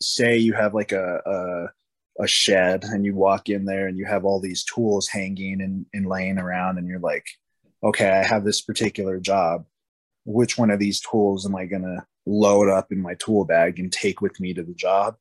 say 0.00 0.36
you 0.36 0.52
have 0.52 0.74
like 0.74 0.92
a, 0.92 1.20
a 1.26 2.22
a 2.22 2.26
shed 2.26 2.84
and 2.84 3.04
you 3.04 3.14
walk 3.14 3.48
in 3.48 3.64
there 3.64 3.88
and 3.88 3.98
you 3.98 4.06
have 4.06 4.24
all 4.24 4.40
these 4.40 4.64
tools 4.64 5.06
hanging 5.08 5.60
and, 5.60 5.86
and 5.92 6.06
laying 6.06 6.38
around 6.38 6.78
and 6.78 6.88
you're 6.88 6.98
like 6.98 7.26
okay 7.84 8.08
i 8.08 8.24
have 8.24 8.44
this 8.44 8.62
particular 8.62 9.18
job. 9.20 9.64
Which 10.24 10.58
one 10.58 10.70
of 10.70 10.80
these 10.80 11.00
tools 11.00 11.46
am 11.46 11.54
i 11.54 11.66
going 11.66 11.82
to 11.82 12.04
load 12.26 12.68
up 12.68 12.90
in 12.90 13.00
my 13.00 13.14
tool 13.14 13.44
bag 13.44 13.78
and 13.78 13.92
take 13.92 14.20
with 14.20 14.40
me 14.40 14.52
to 14.54 14.62
the 14.62 14.74
job? 14.74 15.16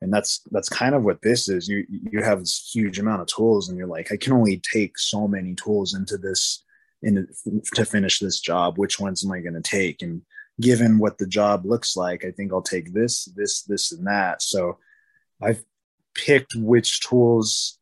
And 0.00 0.12
that's 0.12 0.42
that's 0.52 0.68
kind 0.68 0.94
of 0.94 1.02
what 1.02 1.22
this 1.22 1.48
is. 1.48 1.68
You 1.68 1.84
you 1.88 2.22
have 2.22 2.40
this 2.40 2.70
huge 2.72 2.98
amount 2.98 3.22
of 3.22 3.28
tools 3.28 3.68
and 3.68 3.78
you're 3.78 3.86
like 3.86 4.12
i 4.12 4.16
can 4.16 4.32
only 4.34 4.62
take 4.72 4.98
so 4.98 5.26
many 5.26 5.54
tools 5.54 5.94
into 5.94 6.16
this 6.18 6.62
in 7.02 7.26
to 7.74 7.84
finish 7.84 8.18
this 8.18 8.40
job 8.40 8.78
which 8.78 8.98
ones 8.98 9.24
am 9.24 9.32
i 9.32 9.40
going 9.40 9.54
to 9.54 9.60
take? 9.60 10.02
And 10.02 10.22
given 10.60 10.98
what 10.98 11.18
the 11.18 11.26
job 11.26 11.66
looks 11.66 11.96
like 11.96 12.24
i 12.24 12.30
think 12.30 12.52
i'll 12.52 12.62
take 12.62 12.92
this 12.92 13.26
this 13.36 13.62
this 13.62 13.92
and 13.92 14.06
that. 14.06 14.42
So 14.42 14.78
i've 15.42 15.62
picked 16.14 16.54
which 16.56 17.00
tools 17.00 17.78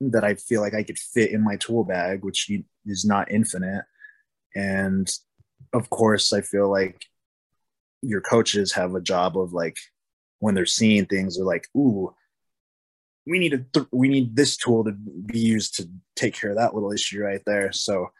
that 0.00 0.24
i 0.24 0.34
feel 0.34 0.62
like 0.62 0.74
i 0.74 0.82
could 0.82 0.98
fit 0.98 1.30
in 1.30 1.44
my 1.44 1.56
tool 1.56 1.84
bag 1.84 2.24
which 2.24 2.50
is 2.86 3.04
not 3.04 3.30
infinite. 3.30 3.84
And 4.54 5.10
of 5.72 5.90
course 5.90 6.32
i 6.32 6.40
feel 6.40 6.70
like 6.70 7.04
your 8.02 8.22
coaches 8.22 8.72
have 8.72 8.94
a 8.94 9.00
job 9.00 9.38
of 9.38 9.52
like 9.52 9.76
when 10.38 10.54
they're 10.54 10.64
seeing 10.64 11.04
things 11.04 11.36
they're 11.36 11.44
like 11.44 11.68
ooh 11.76 12.14
we 13.26 13.38
need 13.38 13.54
a 13.54 13.58
th- 13.58 13.86
we 13.92 14.08
need 14.08 14.34
this 14.34 14.56
tool 14.56 14.84
to 14.84 14.92
be 14.92 15.38
used 15.38 15.76
to 15.76 15.88
take 16.16 16.34
care 16.34 16.50
of 16.50 16.56
that 16.56 16.74
little 16.74 16.92
issue 16.92 17.22
right 17.22 17.42
there. 17.46 17.72
So 17.72 18.10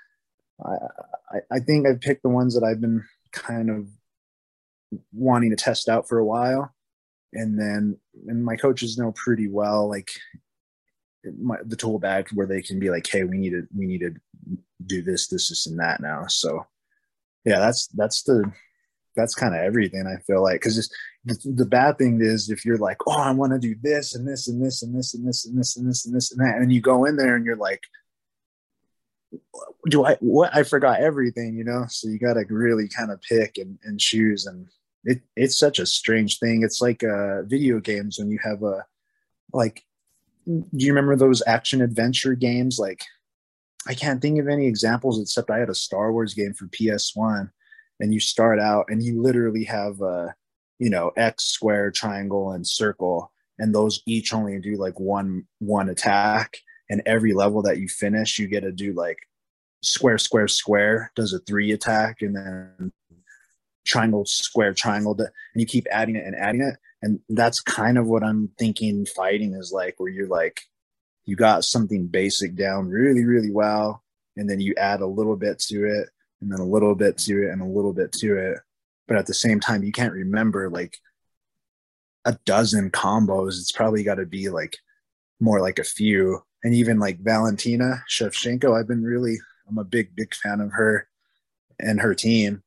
I, 0.65 1.39
I 1.51 1.61
think 1.61 1.87
i've 1.87 2.01
picked 2.01 2.23
the 2.23 2.29
ones 2.29 2.55
that 2.55 2.65
i've 2.65 2.81
been 2.81 3.05
kind 3.33 3.71
of 3.71 3.87
wanting 5.13 5.51
to 5.51 5.57
test 5.57 5.89
out 5.89 6.09
for 6.09 6.19
a 6.19 6.25
while. 6.25 6.75
And 7.33 7.59
then 7.59 7.99
and 8.27 8.45
my 8.45 8.57
coaches 8.57 8.99
know 8.99 9.13
pretty 9.13 9.49
well 9.49 9.89
like 9.89 10.11
my, 11.39 11.59
the 11.65 11.77
tool 11.77 11.99
bag 11.99 12.29
where 12.35 12.47
they 12.47 12.63
can 12.63 12.81
be 12.81 12.91
like 12.91 13.07
hey 13.07 13.25
we 13.25 13.39
need 13.39 13.51
to 13.51 13.67
we 13.77 13.87
need 13.87 14.01
to 14.01 14.15
do 14.85 15.03
this 15.03 15.29
this 15.29 15.49
this 15.49 15.67
and 15.67 15.79
that 15.79 16.01
now. 16.01 16.25
So 16.27 16.67
yeah 17.45 17.61
that's 17.61 17.87
that's 17.89 18.23
the 18.25 18.51
that's 19.15 19.35
kind 19.35 19.55
of 19.55 19.61
everything 19.61 20.07
I 20.07 20.21
feel 20.23 20.43
like. 20.43 20.61
Because 20.61 20.93
the, 21.25 21.37
the 21.45 21.67
bad 21.67 21.99
thing 21.99 22.21
is 22.21 22.51
if 22.51 22.65
you're 22.65 22.79
like 22.79 22.99
oh 23.07 23.21
I 23.21 23.31
want 23.31 23.53
to 23.53 23.61
do 23.61 23.77
this 23.81 24.17
and 24.17 24.27
this 24.27 24.49
and 24.49 24.65
this 24.65 24.83
and 24.83 24.97
this 24.97 25.15
and 25.15 25.29
this 25.29 25.47
and 25.47 25.57
this 25.57 25.77
and 25.77 25.89
this 25.89 26.05
and 26.05 26.17
this 26.17 26.33
and 26.33 26.41
that 26.41 26.57
and 26.57 26.73
you 26.73 26.81
go 26.81 27.05
in 27.05 27.15
there 27.15 27.37
and 27.37 27.45
you're 27.45 27.57
like 27.57 27.83
do 29.89 30.05
I 30.05 30.17
what 30.21 30.55
I 30.55 30.63
forgot 30.63 31.01
everything 31.01 31.57
you 31.57 31.65
know? 31.65 31.87
So 31.89 32.09
you 32.09 32.19
got 32.19 32.35
to 32.35 32.45
really 32.49 32.89
kind 32.89 33.11
of 33.11 33.21
pick 33.23 33.59
and, 33.59 33.79
and 33.85 33.99
choose 33.99 34.47
and 34.47 34.69
it 35.05 35.23
it's 35.37 35.57
such 35.57 35.79
a 35.79 35.87
strange 35.87 36.39
thing. 36.39 36.63
It's 36.63 36.81
like 36.81 37.03
uh 37.05 37.43
video 37.43 37.81
games 37.81 38.19
when 38.19 38.31
you 38.31 38.39
have 38.43 38.63
a 38.63 38.85
like 39.53 39.85
do 40.47 40.65
you 40.73 40.93
remember 40.93 41.17
those 41.17 41.43
action 41.47 41.81
adventure 41.81 42.35
games? 42.35 42.79
Like 42.79 43.05
I 43.87 43.95
can't 43.95 44.21
think 44.21 44.39
of 44.39 44.49
any 44.49 44.67
examples 44.67 45.21
except 45.21 45.51
I 45.51 45.59
had 45.59 45.71
a 45.71 45.75
Star 45.75 46.13
Wars 46.13 46.35
game 46.35 46.53
for 46.53 46.67
PS1 46.67 47.51
and 48.01 48.13
you 48.13 48.21
start 48.21 48.59
out 48.59 48.87
and 48.89 49.03
you 49.03 49.23
literally 49.23 49.65
have 49.65 50.01
a 50.01 50.35
you 50.79 50.91
know 50.91 51.13
x 51.17 51.45
square 51.45 51.91
triangle 51.91 52.53
and 52.53 52.67
circle 52.67 53.33
and 53.59 53.75
those 53.75 54.03
each 54.07 54.33
only 54.33 54.59
do 54.59 54.77
like 54.77 54.99
one 54.99 55.47
one 55.59 55.89
attack 55.89 56.59
and 56.91 57.03
every 57.07 57.33
level 57.33 57.63
that 57.63 57.79
you 57.79 57.89
finish 57.89 58.39
you 58.39 58.47
get 58.47 58.61
to 58.61 58.73
do 58.73 58.93
like 58.93 59.19
square 59.83 60.19
square 60.19 60.49
square 60.49 61.11
does 61.17 61.33
a 61.33 61.39
three 61.41 61.73
attack 61.73 62.21
and 62.21 62.37
then 62.37 62.93
triangle 63.87 64.27
square 64.27 64.75
triangle 64.75 65.17
and 65.19 65.31
you 65.55 65.65
keep 65.65 65.87
adding 65.91 66.17
it 66.17 66.27
and 66.27 66.37
adding 66.37 66.61
it 66.61 66.77
and 67.01 67.19
that's 67.31 67.61
kind 67.61 67.97
of 67.97 68.07
what 68.07 68.23
i'm 68.23 68.51
thinking 68.59 69.07
fighting 69.07 69.55
is 69.55 69.73
like 69.73 69.95
where 69.97 70.11
you're 70.11 70.29
like 70.29 70.61
you 71.25 71.35
got 71.35 71.65
something 71.65 72.07
basic 72.07 72.55
down 72.55 72.89
really 72.89 73.25
really 73.25 73.51
well 73.51 74.03
and 74.37 74.49
then 74.49 74.61
you 74.61 74.75
add 74.77 75.01
a 75.01 75.07
little 75.07 75.37
bit 75.37 75.59
to 75.59 75.85
it 75.85 76.09
and 76.41 76.51
then 76.51 76.61
a 76.61 76.65
little 76.65 76.95
bit 76.95 77.19
to 77.19 77.47
it 77.47 77.51
and 77.51 77.61
a 77.61 77.67
little 77.67 77.93
bit 77.93 78.13
to 78.13 78.37
it. 78.37 78.59
But 79.07 79.17
at 79.17 79.27
the 79.27 79.35
same 79.35 79.61
time, 79.61 79.83
you 79.83 79.93
can't 79.93 80.13
remember 80.13 80.71
like 80.71 80.99
a 82.25 82.39
dozen 82.45 82.91
combos. 82.91 83.59
It's 83.59 83.73
probably 83.73 84.03
got 84.03 84.17
to 84.17 84.27
be 84.27 84.49
like 84.49 84.79
more 85.41 85.61
like 85.61 85.79
a 85.79 85.85
few. 85.85 86.43
And 86.63 86.75
even 86.75 86.99
like 86.99 87.21
Valentina 87.21 88.05
Shevchenko, 88.09 88.79
I've 88.79 88.89
been 88.89 89.03
really, 89.03 89.37
I'm 89.69 89.79
a 89.79 89.85
big, 89.85 90.15
big 90.15 90.35
fan 90.35 90.61
of 90.61 90.73
her 90.73 91.09
and 91.79 92.01
her 92.01 92.15
team. 92.15 92.63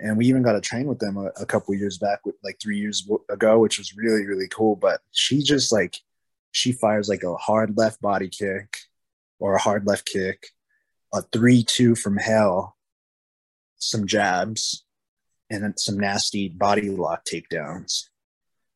And 0.00 0.16
we 0.16 0.26
even 0.26 0.42
got 0.42 0.52
to 0.52 0.60
train 0.60 0.86
with 0.86 0.98
them 0.98 1.16
a, 1.16 1.26
a 1.40 1.46
couple 1.46 1.74
years 1.74 1.98
back, 1.98 2.20
like 2.44 2.58
three 2.62 2.78
years 2.78 3.08
ago, 3.28 3.58
which 3.58 3.78
was 3.78 3.96
really, 3.96 4.24
really 4.26 4.48
cool. 4.48 4.76
But 4.76 5.00
she 5.12 5.42
just 5.42 5.72
like, 5.72 5.96
she 6.52 6.72
fires 6.72 7.08
like 7.08 7.22
a 7.22 7.34
hard 7.34 7.76
left 7.76 8.00
body 8.00 8.28
kick 8.28 8.76
or 9.38 9.54
a 9.54 9.60
hard 9.60 9.86
left 9.86 10.06
kick, 10.06 10.48
a 11.12 11.22
3 11.22 11.62
2 11.62 11.94
from 11.94 12.16
hell, 12.16 12.76
some 13.76 14.06
jabs, 14.06 14.84
and 15.50 15.62
then 15.62 15.76
some 15.76 15.98
nasty 15.98 16.48
body 16.48 16.90
lock 16.90 17.24
takedowns, 17.24 18.04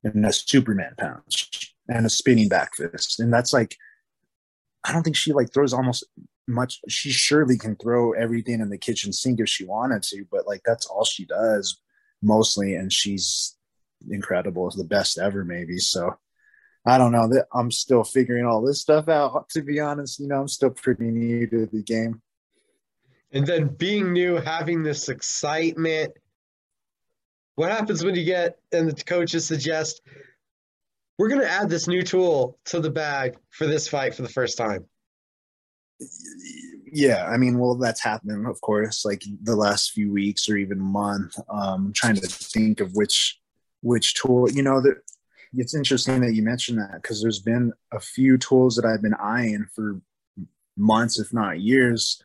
and 0.03 0.25
a 0.25 0.33
Superman 0.33 0.95
punch, 0.99 1.75
and 1.89 2.07
a 2.07 2.11
spinning 2.11 2.49
back 2.49 2.75
fist. 2.77 3.21
And 3.21 3.33
that's 3.33 3.53
like, 3.53 3.77
I 4.85 4.93
don't 4.93 5.03
think 5.03 5.17
she 5.17 5.33
like 5.33 5.53
throws 5.53 5.73
almost 5.73 6.05
much. 6.47 6.81
She 6.89 7.11
surely 7.11 7.57
can 7.57 7.77
throw 7.77 8.13
everything 8.13 8.61
in 8.61 8.71
the 8.71 8.79
kitchen 8.79 9.13
sink 9.13 9.41
if 9.41 9.49
she 9.49 9.65
wanted 9.65 10.03
to, 10.05 10.25
but 10.31 10.47
like 10.47 10.63
that's 10.65 10.87
all 10.87 11.05
she 11.05 11.25
does 11.25 11.81
mostly. 12.23 12.75
And 12.75 12.93
she's 12.93 13.57
incredible, 14.11 14.71
the 14.71 14.85
best 14.85 15.19
ever, 15.19 15.45
maybe. 15.45 15.79
So 15.79 16.17
I 16.85 16.99
don't 16.99 17.13
know 17.13 17.29
that 17.29 17.47
I'm 17.55 17.71
still 17.71 18.03
figuring 18.03 18.45
all 18.45 18.61
this 18.61 18.81
stuff 18.81 19.09
out. 19.09 19.49
To 19.51 19.63
be 19.63 19.81
honest, 19.81 20.19
you 20.19 20.29
know, 20.29 20.41
I'm 20.41 20.49
still 20.49 20.71
pretty 20.71 21.11
new 21.11 21.47
to 21.47 21.67
the 21.67 21.83
game 21.83 22.21
and 23.33 23.47
then 23.47 23.69
being 23.69 24.13
new, 24.13 24.37
having 24.37 24.83
this 24.83 25.09
excitement. 25.09 26.13
What 27.55 27.71
happens 27.71 28.05
when 28.05 28.15
you 28.15 28.25
get 28.25 28.59
and 28.73 28.91
the 28.91 29.05
coaches 29.05 29.47
suggest 29.47 30.03
we're 31.19 31.29
going 31.29 31.41
to 31.41 31.51
add 31.51 31.69
this 31.69 31.87
new 31.87 32.03
tool 32.03 32.59
to 32.67 32.81
the 32.81 32.91
bag 32.91 33.37
for 33.51 33.67
this 33.67 33.89
fight 33.89 34.15
for 34.15 34.23
the 34.23 34.29
first 34.29 34.57
time? 34.57 34.87
Yeah, 36.93 37.27
I 37.27 37.37
mean, 37.37 37.59
well, 37.59 37.75
that's 37.75 38.03
happening, 38.03 38.45
of 38.47 38.61
course, 38.61 39.05
like 39.05 39.23
the 39.43 39.57
last 39.57 39.93
few 39.93 40.13
weeks 40.13 40.49
or 40.49 40.57
even 40.57 40.79
month. 40.79 41.39
Um, 41.49 41.87
I'm 41.87 41.93
trying 41.93 42.17
to 42.17 42.27
think 42.27 42.81
of 42.81 42.93
which 42.95 43.39
which 43.83 44.15
tool. 44.15 44.51
You 44.51 44.63
know, 44.63 44.81
that 44.81 44.97
it's 45.55 45.75
interesting 45.75 46.21
that 46.21 46.35
you 46.35 46.43
mentioned 46.43 46.79
that 46.79 47.01
because 47.01 47.23
there's 47.23 47.41
been 47.41 47.73
a 47.93 48.01
few 48.01 48.37
tools 48.37 48.77
that 48.77 48.85
I've 48.85 49.03
been 49.03 49.15
eyeing 49.15 49.67
for 49.75 50.01
months, 50.77 51.19
if 51.19 51.33
not 51.33 51.61
years, 51.61 52.23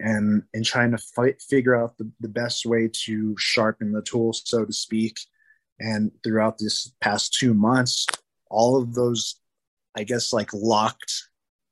and 0.00 0.42
and 0.54 0.64
trying 0.64 0.90
to 0.92 0.98
fight, 0.98 1.40
figure 1.42 1.76
out 1.76 1.96
the, 1.98 2.10
the 2.20 2.28
best 2.28 2.66
way 2.66 2.90
to 3.04 3.36
sharpen 3.38 3.92
the 3.92 4.02
tool, 4.02 4.32
so 4.32 4.64
to 4.64 4.72
speak. 4.72 5.20
And 5.80 6.12
throughout 6.22 6.58
this 6.58 6.92
past 7.00 7.34
two 7.34 7.54
months, 7.54 8.06
all 8.50 8.80
of 8.80 8.94
those, 8.94 9.36
I 9.96 10.04
guess, 10.04 10.32
like 10.32 10.52
locked 10.52 11.12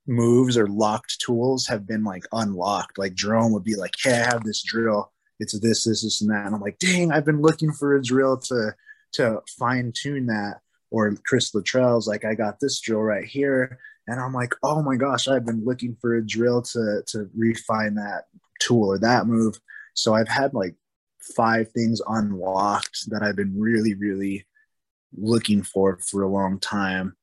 moves 0.07 0.57
or 0.57 0.67
locked 0.67 1.21
tools 1.21 1.67
have 1.67 1.87
been 1.87 2.03
like 2.03 2.25
unlocked. 2.33 2.99
Like 2.99 3.15
Jerome 3.15 3.53
would 3.53 3.65
be 3.65 3.77
like, 3.77 3.95
"Hey, 4.03 4.15
I 4.15 4.31
have 4.33 4.45
this 4.45 4.63
drill. 4.63 5.13
It's 5.39 5.59
this, 5.61 5.85
this, 5.85 6.03
this, 6.03 6.23
and 6.23 6.31
that." 6.31 6.47
And 6.47 6.55
I'm 6.55 6.61
like, 6.61 6.79
"Dang, 6.79 7.13
I've 7.13 7.27
been 7.27 7.43
looking 7.43 7.73
for 7.73 7.95
a 7.95 8.03
drill 8.03 8.39
to 8.39 8.75
to 9.13 9.43
fine 9.59 9.93
tune 9.95 10.27
that." 10.27 10.61
Or 10.91 11.15
Chris 11.27 11.55
Luttrell's 11.55 12.09
like, 12.09 12.25
"I 12.25 12.35
got 12.35 12.61
this 12.61 12.81
drill 12.81 13.03
right 13.03 13.25
here." 13.25 13.79
and 14.09 14.19
I'm 14.19 14.33
like, 14.33 14.55
oh 14.63 14.83
my 14.83 14.97
gosh, 14.97 15.29
I've 15.29 15.45
been 15.45 15.65
looking 15.65 15.97
for 16.01 16.17
a 16.17 16.27
drill 16.27 16.63
to 16.63 17.03
to 17.09 17.31
refine 17.37 17.95
that 17.97 18.25
tool 18.61 18.89
or 18.93 18.99
that 18.99 19.27
move. 19.27 19.61
So 19.95 20.15
I've 20.15 20.29
had 20.29 20.55
like 20.55 20.75
five 21.21 21.71
things 21.73 22.01
unlocked 22.07 23.11
that 23.11 23.23
I've 23.23 23.37
been 23.37 23.59
really, 23.59 23.95
really 23.95 24.47
looking 25.17 25.63
for 25.63 25.99
for 25.99 26.23
a 26.23 26.29
long 26.29 26.59
time. 26.59 27.17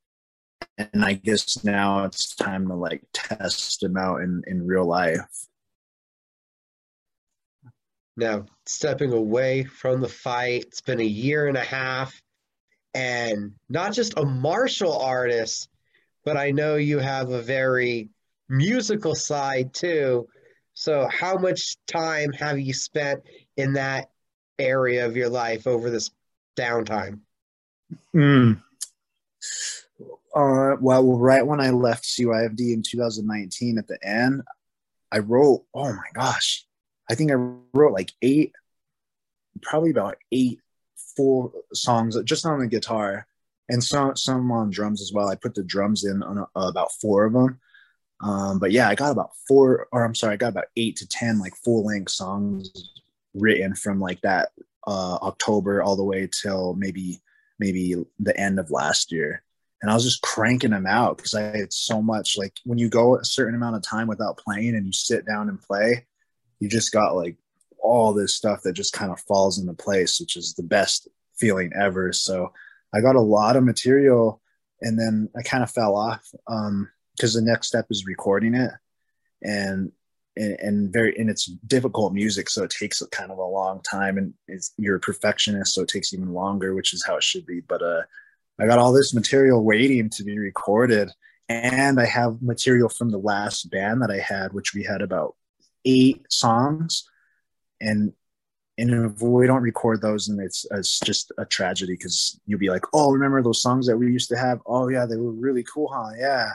And 0.77 1.03
I 1.05 1.13
guess 1.13 1.63
now 1.63 2.05
it's 2.05 2.35
time 2.35 2.67
to 2.67 2.75
like 2.75 3.03
test 3.13 3.81
them 3.81 3.97
out 3.97 4.21
in, 4.21 4.43
in 4.47 4.65
real 4.65 4.85
life. 4.85 5.47
Now, 8.17 8.45
stepping 8.65 9.11
away 9.11 9.65
from 9.65 9.99
the 9.99 10.07
fight, 10.07 10.63
it's 10.67 10.81
been 10.81 11.01
a 11.01 11.03
year 11.03 11.47
and 11.47 11.57
a 11.57 11.63
half, 11.63 12.21
and 12.93 13.51
not 13.67 13.91
just 13.91 14.17
a 14.17 14.25
martial 14.25 14.97
artist, 14.97 15.67
but 16.23 16.37
I 16.37 16.51
know 16.51 16.77
you 16.77 16.99
have 16.99 17.29
a 17.29 17.41
very 17.41 18.09
musical 18.47 19.15
side 19.15 19.73
too. 19.73 20.27
So, 20.73 21.07
how 21.11 21.37
much 21.37 21.75
time 21.87 22.31
have 22.33 22.57
you 22.57 22.73
spent 22.73 23.21
in 23.57 23.73
that 23.73 24.11
area 24.59 25.05
of 25.05 25.15
your 25.15 25.29
life 25.29 25.67
over 25.67 25.89
this 25.89 26.11
downtime? 26.57 27.19
Mm. 28.15 28.61
Uh, 30.35 30.75
well, 30.81 31.17
right 31.17 31.45
when 31.45 31.61
I 31.61 31.69
left 31.69 32.03
CYFD 32.03 32.73
in 32.73 32.83
2019 32.83 33.77
at 33.77 33.87
the 33.87 33.97
end, 34.05 34.41
I 35.11 35.19
wrote, 35.19 35.63
oh 35.73 35.93
my 35.93 36.09
gosh, 36.13 36.65
I 37.09 37.15
think 37.15 37.31
I 37.31 37.35
wrote 37.35 37.93
like 37.93 38.11
eight, 38.21 38.53
probably 39.61 39.91
about 39.91 40.17
eight 40.31 40.59
full 41.15 41.53
songs 41.73 42.21
just 42.23 42.45
on 42.45 42.59
the 42.59 42.67
guitar 42.67 43.27
and 43.69 43.83
some, 43.83 44.15
some 44.15 44.51
on 44.51 44.71
drums 44.71 45.01
as 45.01 45.13
well. 45.13 45.29
I 45.29 45.35
put 45.35 45.55
the 45.55 45.63
drums 45.63 46.03
in 46.03 46.21
on 46.21 46.39
uh, 46.39 46.45
about 46.55 46.91
four 46.99 47.25
of 47.25 47.33
them. 47.33 47.59
Um, 48.21 48.59
but 48.59 48.71
yeah, 48.71 48.89
I 48.89 48.95
got 48.95 49.11
about 49.11 49.31
four, 49.47 49.87
or 49.91 50.03
I'm 50.03 50.15
sorry, 50.15 50.33
I 50.33 50.37
got 50.37 50.49
about 50.49 50.65
eight 50.75 50.97
to 50.97 51.07
10 51.07 51.39
like 51.39 51.55
full 51.55 51.85
length 51.85 52.11
songs 52.11 52.71
written 53.35 53.75
from 53.75 53.99
like 53.99 54.21
that 54.21 54.49
uh, 54.87 55.17
October 55.21 55.83
all 55.83 55.95
the 55.95 56.03
way 56.03 56.27
till 56.27 56.73
maybe 56.75 57.21
maybe 57.59 57.95
the 58.19 58.37
end 58.39 58.59
of 58.59 58.71
last 58.71 59.11
year. 59.11 59.43
And 59.81 59.91
I 59.91 59.93
was 59.93 60.03
just 60.03 60.21
cranking 60.21 60.71
them 60.71 60.87
out 60.87 61.17
because 61.17 61.33
I 61.33 61.41
had 61.41 61.71
so 61.71 62.01
much 62.01 62.37
like 62.37 62.53
when 62.63 62.77
you 62.77 62.89
go 62.89 63.17
a 63.17 63.25
certain 63.25 63.55
amount 63.55 63.75
of 63.75 63.83
time 63.83 64.07
without 64.07 64.37
playing 64.37 64.75
and 64.75 64.85
you 64.85 64.91
sit 64.91 65.25
down 65.25 65.47
and 65.47 65.61
play, 65.61 66.05
you 66.59 66.67
just 66.67 66.91
got 66.91 67.15
like 67.15 67.37
all 67.79 68.13
this 68.13 68.33
stuff 68.35 68.61
that 68.63 68.73
just 68.73 68.93
kind 68.93 69.11
of 69.11 69.19
falls 69.21 69.59
into 69.59 69.73
place, 69.73 70.19
which 70.19 70.37
is 70.37 70.53
the 70.53 70.63
best 70.63 71.07
feeling 71.37 71.71
ever. 71.79 72.11
So 72.13 72.51
I 72.93 73.01
got 73.01 73.15
a 73.15 73.21
lot 73.21 73.55
of 73.55 73.63
material 73.63 74.41
and 74.81 74.97
then 74.97 75.29
I 75.37 75.43
kind 75.43 75.63
of 75.63 75.71
fell 75.71 75.95
off 75.95 76.25
because 76.47 77.35
um, 77.35 77.45
the 77.45 77.49
next 77.49 77.67
step 77.67 77.85
is 77.89 78.05
recording 78.05 78.55
it. 78.55 78.71
And 79.41 79.91
and, 80.37 80.59
and, 80.59 80.93
very 80.93 81.15
and 81.17 81.29
it's 81.29 81.45
difficult 81.45 82.13
music 82.13 82.49
so 82.49 82.63
it 82.63 82.69
takes 82.69 83.01
kind 83.11 83.31
of 83.31 83.37
a 83.37 83.43
long 83.43 83.81
time 83.81 84.17
and 84.17 84.33
you're 84.77 84.97
a 84.97 84.99
perfectionist 84.99 85.73
so 85.73 85.81
it 85.81 85.89
takes 85.89 86.13
even 86.13 86.33
longer 86.33 86.73
which 86.73 86.93
is 86.93 87.03
how 87.05 87.15
it 87.15 87.23
should 87.23 87.45
be 87.45 87.61
but 87.61 87.81
uh 87.81 88.01
i 88.59 88.65
got 88.65 88.79
all 88.79 88.93
this 88.93 89.13
material 89.13 89.63
waiting 89.63 90.09
to 90.09 90.23
be 90.23 90.37
recorded 90.37 91.09
and 91.49 91.99
i 91.99 92.05
have 92.05 92.41
material 92.41 92.89
from 92.89 93.09
the 93.09 93.17
last 93.17 93.69
band 93.71 94.01
that 94.01 94.11
i 94.11 94.19
had 94.19 94.53
which 94.53 94.73
we 94.73 94.83
had 94.83 95.01
about 95.01 95.35
eight 95.85 96.25
songs 96.29 97.07
and 97.81 98.13
and 98.77 98.91
if 99.05 99.21
we 99.21 99.47
don't 99.47 99.61
record 99.61 100.01
those 100.01 100.27
and 100.27 100.39
it's 100.41 100.65
it's 100.71 100.99
just 100.99 101.31
a 101.37 101.45
tragedy 101.45 101.93
because 101.93 102.39
you'll 102.45 102.59
be 102.59 102.69
like 102.69 102.83
oh 102.93 103.11
remember 103.11 103.41
those 103.41 103.61
songs 103.61 103.87
that 103.87 103.97
we 103.97 104.11
used 104.11 104.29
to 104.29 104.37
have? 104.37 104.59
Oh 104.65 104.89
yeah 104.89 105.05
they 105.05 105.15
were 105.15 105.31
really 105.31 105.63
cool 105.63 105.91
huh? 105.93 106.11
Yeah. 106.17 106.49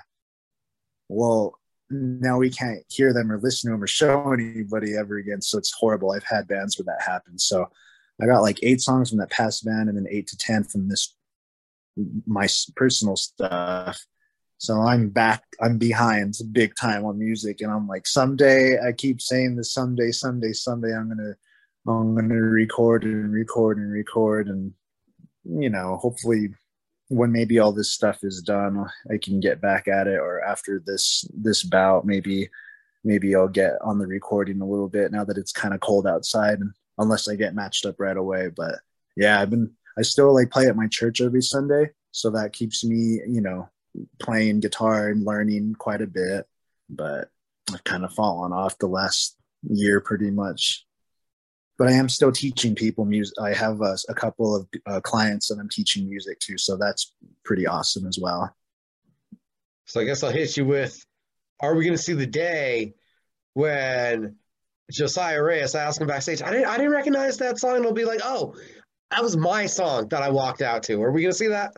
Well 1.08 1.58
now 1.90 2.38
we 2.38 2.50
can't 2.50 2.84
hear 2.88 3.12
them 3.12 3.32
or 3.32 3.38
listen 3.38 3.68
to 3.68 3.74
them 3.74 3.82
or 3.82 3.88
show 3.88 4.32
anybody 4.32 4.96
ever 4.96 5.16
again. 5.16 5.42
So 5.42 5.58
it's 5.58 5.72
horrible. 5.72 6.12
I've 6.12 6.24
had 6.24 6.46
bands 6.46 6.78
where 6.78 6.84
that 6.86 7.04
happens. 7.04 7.44
So 7.44 7.68
I 8.22 8.26
got 8.26 8.42
like 8.42 8.60
eight 8.62 8.80
songs 8.80 9.08
from 9.08 9.18
that 9.18 9.30
past 9.30 9.64
band 9.64 9.88
and 9.88 9.98
then 9.98 10.06
eight 10.08 10.28
to 10.28 10.36
10 10.36 10.64
from 10.64 10.88
this, 10.88 11.14
my 12.26 12.46
personal 12.76 13.16
stuff. 13.16 13.98
So 14.58 14.80
I'm 14.80 15.08
back, 15.08 15.42
I'm 15.60 15.78
behind 15.78 16.34
big 16.52 16.74
time 16.76 17.04
on 17.04 17.18
music. 17.18 17.60
And 17.60 17.72
I'm 17.72 17.88
like, 17.88 18.06
someday 18.06 18.78
I 18.78 18.92
keep 18.92 19.20
saying 19.20 19.56
this 19.56 19.72
someday, 19.72 20.12
someday, 20.12 20.52
someday 20.52 20.94
I'm 20.94 21.06
going 21.06 21.18
to, 21.18 21.34
I'm 21.90 22.14
going 22.14 22.28
to 22.28 22.34
record 22.34 23.04
and 23.04 23.32
record 23.32 23.78
and 23.78 23.90
record 23.90 24.48
and, 24.48 24.74
you 25.44 25.70
know, 25.70 25.96
hopefully 25.96 26.50
when 27.10 27.32
maybe 27.32 27.58
all 27.58 27.72
this 27.72 27.92
stuff 27.92 28.20
is 28.22 28.40
done, 28.40 28.86
I 29.10 29.18
can 29.18 29.40
get 29.40 29.60
back 29.60 29.88
at 29.88 30.06
it. 30.06 30.18
Or 30.18 30.42
after 30.42 30.80
this 30.84 31.24
this 31.34 31.64
bout, 31.64 32.06
maybe 32.06 32.48
maybe 33.02 33.34
I'll 33.34 33.48
get 33.48 33.72
on 33.82 33.98
the 33.98 34.06
recording 34.06 34.60
a 34.60 34.66
little 34.66 34.88
bit 34.88 35.10
now 35.10 35.24
that 35.24 35.36
it's 35.36 35.52
kind 35.52 35.74
of 35.74 35.80
cold 35.80 36.06
outside, 36.06 36.60
unless 36.98 37.28
I 37.28 37.34
get 37.34 37.54
matched 37.54 37.84
up 37.84 37.96
right 37.98 38.16
away. 38.16 38.50
But 38.56 38.76
yeah, 39.16 39.40
I've 39.40 39.50
been 39.50 39.72
I 39.98 40.02
still 40.02 40.32
like 40.32 40.50
play 40.50 40.68
at 40.68 40.76
my 40.76 40.86
church 40.86 41.20
every 41.20 41.42
Sunday, 41.42 41.90
so 42.12 42.30
that 42.30 42.52
keeps 42.52 42.84
me 42.84 43.20
you 43.26 43.40
know 43.40 43.68
playing 44.20 44.60
guitar 44.60 45.08
and 45.08 45.26
learning 45.26 45.74
quite 45.78 46.02
a 46.02 46.06
bit. 46.06 46.46
But 46.88 47.28
I've 47.74 47.84
kind 47.84 48.04
of 48.04 48.14
fallen 48.14 48.52
off 48.52 48.78
the 48.78 48.86
last 48.86 49.36
year 49.68 50.00
pretty 50.00 50.30
much 50.30 50.86
but 51.80 51.88
I 51.88 51.92
am 51.92 52.10
still 52.10 52.30
teaching 52.30 52.74
people 52.74 53.06
music. 53.06 53.34
I 53.40 53.54
have 53.54 53.80
a, 53.80 53.96
a 54.10 54.14
couple 54.14 54.54
of 54.54 54.68
uh, 54.84 55.00
clients 55.00 55.48
that 55.48 55.58
I'm 55.58 55.70
teaching 55.70 56.06
music 56.06 56.38
to, 56.40 56.58
so 56.58 56.76
that's 56.76 57.14
pretty 57.42 57.66
awesome 57.66 58.06
as 58.06 58.18
well. 58.20 58.54
So 59.86 59.98
I 59.98 60.04
guess 60.04 60.22
I'll 60.22 60.30
hit 60.30 60.58
you 60.58 60.66
with: 60.66 61.02
Are 61.58 61.74
we 61.74 61.86
going 61.86 61.96
to 61.96 62.02
see 62.02 62.12
the 62.12 62.26
day 62.26 62.96
when 63.54 64.36
Josiah 64.92 65.42
Reyes 65.42 65.74
asking 65.74 66.06
backstage? 66.06 66.42
I 66.42 66.50
didn't, 66.50 66.66
I 66.66 66.76
didn't 66.76 66.92
recognize 66.92 67.38
that 67.38 67.58
song. 67.58 67.76
It'll 67.76 67.94
be 67.94 68.04
like, 68.04 68.20
oh, 68.22 68.54
that 69.10 69.22
was 69.22 69.38
my 69.38 69.64
song 69.64 70.06
that 70.08 70.22
I 70.22 70.28
walked 70.28 70.60
out 70.60 70.82
to. 70.82 71.02
Are 71.02 71.10
we 71.10 71.22
going 71.22 71.32
to 71.32 71.38
see 71.38 71.48
that? 71.48 71.72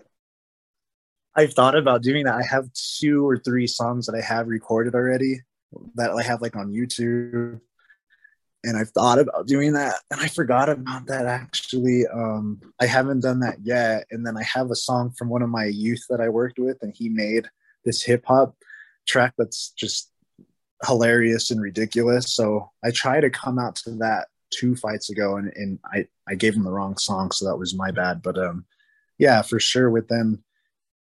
I've 1.36 1.54
thought 1.54 1.76
about 1.76 2.02
doing 2.02 2.24
that. 2.24 2.34
I 2.34 2.42
have 2.42 2.68
two 2.72 3.24
or 3.24 3.38
three 3.38 3.68
songs 3.68 4.06
that 4.06 4.16
I 4.16 4.20
have 4.20 4.48
recorded 4.48 4.96
already 4.96 5.42
that 5.94 6.10
I 6.10 6.24
have 6.24 6.42
like 6.42 6.56
on 6.56 6.72
YouTube 6.72 7.60
and 8.64 8.76
I've 8.76 8.90
thought 8.90 9.18
about 9.18 9.46
doing 9.46 9.72
that 9.72 9.96
and 10.10 10.20
I 10.20 10.28
forgot 10.28 10.68
about 10.68 11.06
that 11.06 11.26
actually. 11.26 12.06
Um, 12.06 12.60
I 12.80 12.86
haven't 12.86 13.20
done 13.20 13.40
that 13.40 13.58
yet. 13.62 14.06
And 14.10 14.26
then 14.26 14.36
I 14.36 14.42
have 14.44 14.70
a 14.70 14.76
song 14.76 15.10
from 15.10 15.28
one 15.28 15.42
of 15.42 15.48
my 15.48 15.64
youth 15.64 16.04
that 16.10 16.20
I 16.20 16.28
worked 16.28 16.58
with, 16.58 16.78
and 16.82 16.92
he 16.94 17.08
made 17.08 17.48
this 17.84 18.02
hip 18.02 18.24
hop 18.26 18.56
track 19.06 19.34
that's 19.36 19.70
just 19.70 20.10
hilarious 20.86 21.50
and 21.50 21.60
ridiculous. 21.60 22.34
So 22.34 22.70
I 22.84 22.90
try 22.90 23.20
to 23.20 23.30
come 23.30 23.58
out 23.58 23.76
to 23.76 23.90
that 23.96 24.28
two 24.50 24.76
fights 24.76 25.10
ago 25.10 25.36
and, 25.36 25.50
and 25.56 25.78
I, 25.92 26.06
I 26.28 26.34
gave 26.34 26.54
him 26.54 26.64
the 26.64 26.72
wrong 26.72 26.96
song, 26.98 27.30
so 27.30 27.46
that 27.46 27.56
was 27.56 27.74
my 27.74 27.90
bad. 27.90 28.22
But 28.22 28.38
um 28.38 28.64
yeah, 29.18 29.42
for 29.42 29.60
sure 29.60 29.90
within 29.90 30.42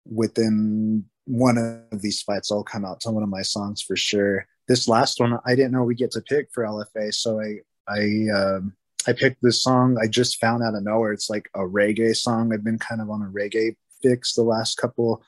within 0.06 1.06
one 1.26 1.86
of 1.91 2.02
these 2.02 2.21
fights 2.21 2.52
I'll 2.52 2.63
come 2.63 2.86
out 2.86 3.02
to 3.02 3.12
one 3.12 3.24
of 3.24 3.30
my 3.30 3.41
songs 3.41 3.82
for 3.82 3.95
sure 3.95 4.47
this 4.71 4.88
last 4.88 5.19
one 5.19 5.38
I 5.45 5.53
didn't 5.53 5.73
know 5.73 5.84
we 5.84 5.95
get 5.95 6.12
to 6.12 6.21
pick 6.21 6.47
for 6.53 6.63
LFA, 6.63 7.13
so 7.13 7.41
I 7.41 7.60
I 7.89 8.27
um, 8.34 8.73
I 9.05 9.12
picked 9.12 9.41
this 9.41 9.62
song. 9.62 9.97
I 10.01 10.07
just 10.07 10.39
found 10.39 10.63
out 10.63 10.75
of 10.75 10.84
nowhere. 10.84 11.12
It's 11.12 11.29
like 11.29 11.49
a 11.53 11.60
reggae 11.60 12.15
song. 12.15 12.53
I've 12.53 12.63
been 12.63 12.79
kind 12.79 13.01
of 13.01 13.10
on 13.10 13.21
a 13.21 13.25
reggae 13.25 13.75
fix 14.01 14.34
the 14.34 14.43
last 14.43 14.77
couple, 14.77 15.23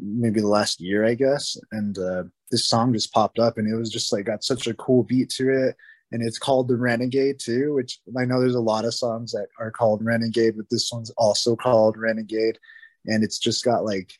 maybe 0.00 0.40
the 0.40 0.48
last 0.48 0.80
year, 0.80 1.04
I 1.04 1.14
guess. 1.14 1.56
And 1.70 1.96
uh, 1.96 2.24
this 2.50 2.68
song 2.68 2.92
just 2.92 3.12
popped 3.12 3.38
up, 3.38 3.56
and 3.56 3.72
it 3.72 3.76
was 3.76 3.90
just 3.90 4.12
like 4.12 4.24
got 4.24 4.42
such 4.42 4.66
a 4.66 4.74
cool 4.74 5.04
beat 5.04 5.30
to 5.30 5.68
it. 5.68 5.76
And 6.10 6.22
it's 6.22 6.38
called 6.38 6.66
the 6.66 6.76
Renegade 6.76 7.38
too, 7.38 7.72
which 7.74 8.00
I 8.18 8.24
know 8.24 8.40
there's 8.40 8.54
a 8.56 8.60
lot 8.60 8.84
of 8.84 8.94
songs 8.94 9.30
that 9.32 9.46
are 9.60 9.70
called 9.70 10.04
Renegade, 10.04 10.56
but 10.56 10.66
this 10.70 10.90
one's 10.92 11.10
also 11.10 11.54
called 11.54 11.96
Renegade. 11.96 12.58
And 13.06 13.22
it's 13.22 13.38
just 13.38 13.64
got 13.64 13.84
like 13.84 14.12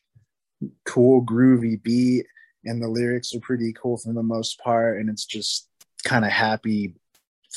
cool 0.84 1.24
groovy 1.24 1.82
beat 1.82 2.26
and 2.66 2.82
the 2.82 2.88
lyrics 2.88 3.34
are 3.34 3.40
pretty 3.40 3.72
cool 3.72 3.96
for 3.96 4.12
the 4.12 4.22
most 4.22 4.58
part 4.58 4.98
and 4.98 5.08
it's 5.08 5.24
just 5.24 5.68
kind 6.04 6.24
of 6.24 6.30
happy 6.30 6.94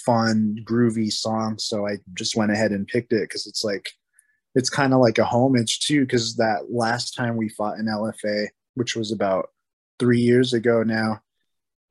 fun 0.06 0.58
groovy 0.64 1.12
song 1.12 1.58
so 1.58 1.88
i 1.88 1.98
just 2.14 2.36
went 2.36 2.52
ahead 2.52 2.72
and 2.72 2.88
picked 2.88 3.12
it 3.12 3.24
because 3.24 3.48
it's 3.48 3.64
like 3.64 3.90
it's 4.56 4.70
kind 4.70 4.94
of 4.94 5.00
like 5.00 5.18
a 5.18 5.26
homage 5.26 5.80
too 5.80 6.02
because 6.02 6.36
that 6.36 6.72
last 6.72 7.16
time 7.16 7.36
we 7.36 7.50
fought 7.50 7.78
in 7.78 7.86
lfa 7.86 8.48
which 8.76 8.96
was 8.96 9.12
about 9.12 9.50
three 10.00 10.20
years 10.20 10.54
ago 10.54 10.84
now 10.84 11.20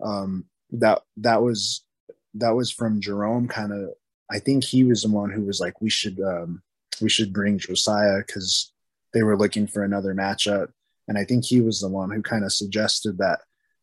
um 0.02 0.44
that 0.70 1.02
that 1.16 1.42
was 1.42 1.84
that 2.34 2.50
was 2.50 2.70
from 2.70 3.00
jerome 3.00 3.46
kind 3.48 3.72
of 3.72 3.90
i 4.30 4.38
think 4.38 4.64
he 4.64 4.84
was 4.84 5.02
the 5.02 5.10
one 5.10 5.30
who 5.30 5.42
was 5.42 5.60
like 5.60 5.80
we 5.80 5.90
should 5.90 6.18
um 6.20 6.62
we 7.02 7.10
should 7.10 7.32
bring 7.32 7.58
josiah 7.58 8.18
because 8.26 8.72
they 9.12 9.22
were 9.22 9.36
looking 9.36 9.66
for 9.66 9.82
another 9.82 10.14
matchup 10.14 10.68
and 11.08 11.18
I 11.18 11.24
think 11.24 11.44
he 11.44 11.60
was 11.60 11.80
the 11.80 11.88
one 11.88 12.10
who 12.10 12.22
kind 12.22 12.44
of 12.44 12.52
suggested 12.52 13.18
that 13.18 13.40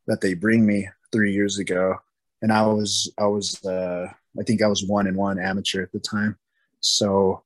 that 0.07 0.21
they 0.21 0.35
bring 0.35 0.65
me 0.65 0.87
three 1.11 1.33
years 1.33 1.57
ago, 1.57 1.95
and 2.41 2.51
I 2.51 2.65
was 2.65 3.11
I 3.17 3.25
was 3.25 3.63
uh, 3.65 4.07
I 4.39 4.43
think 4.43 4.61
I 4.61 4.67
was 4.67 4.85
one 4.85 5.07
and 5.07 5.17
one 5.17 5.39
amateur 5.39 5.81
at 5.81 5.91
the 5.91 5.99
time, 5.99 6.37
so 6.79 7.43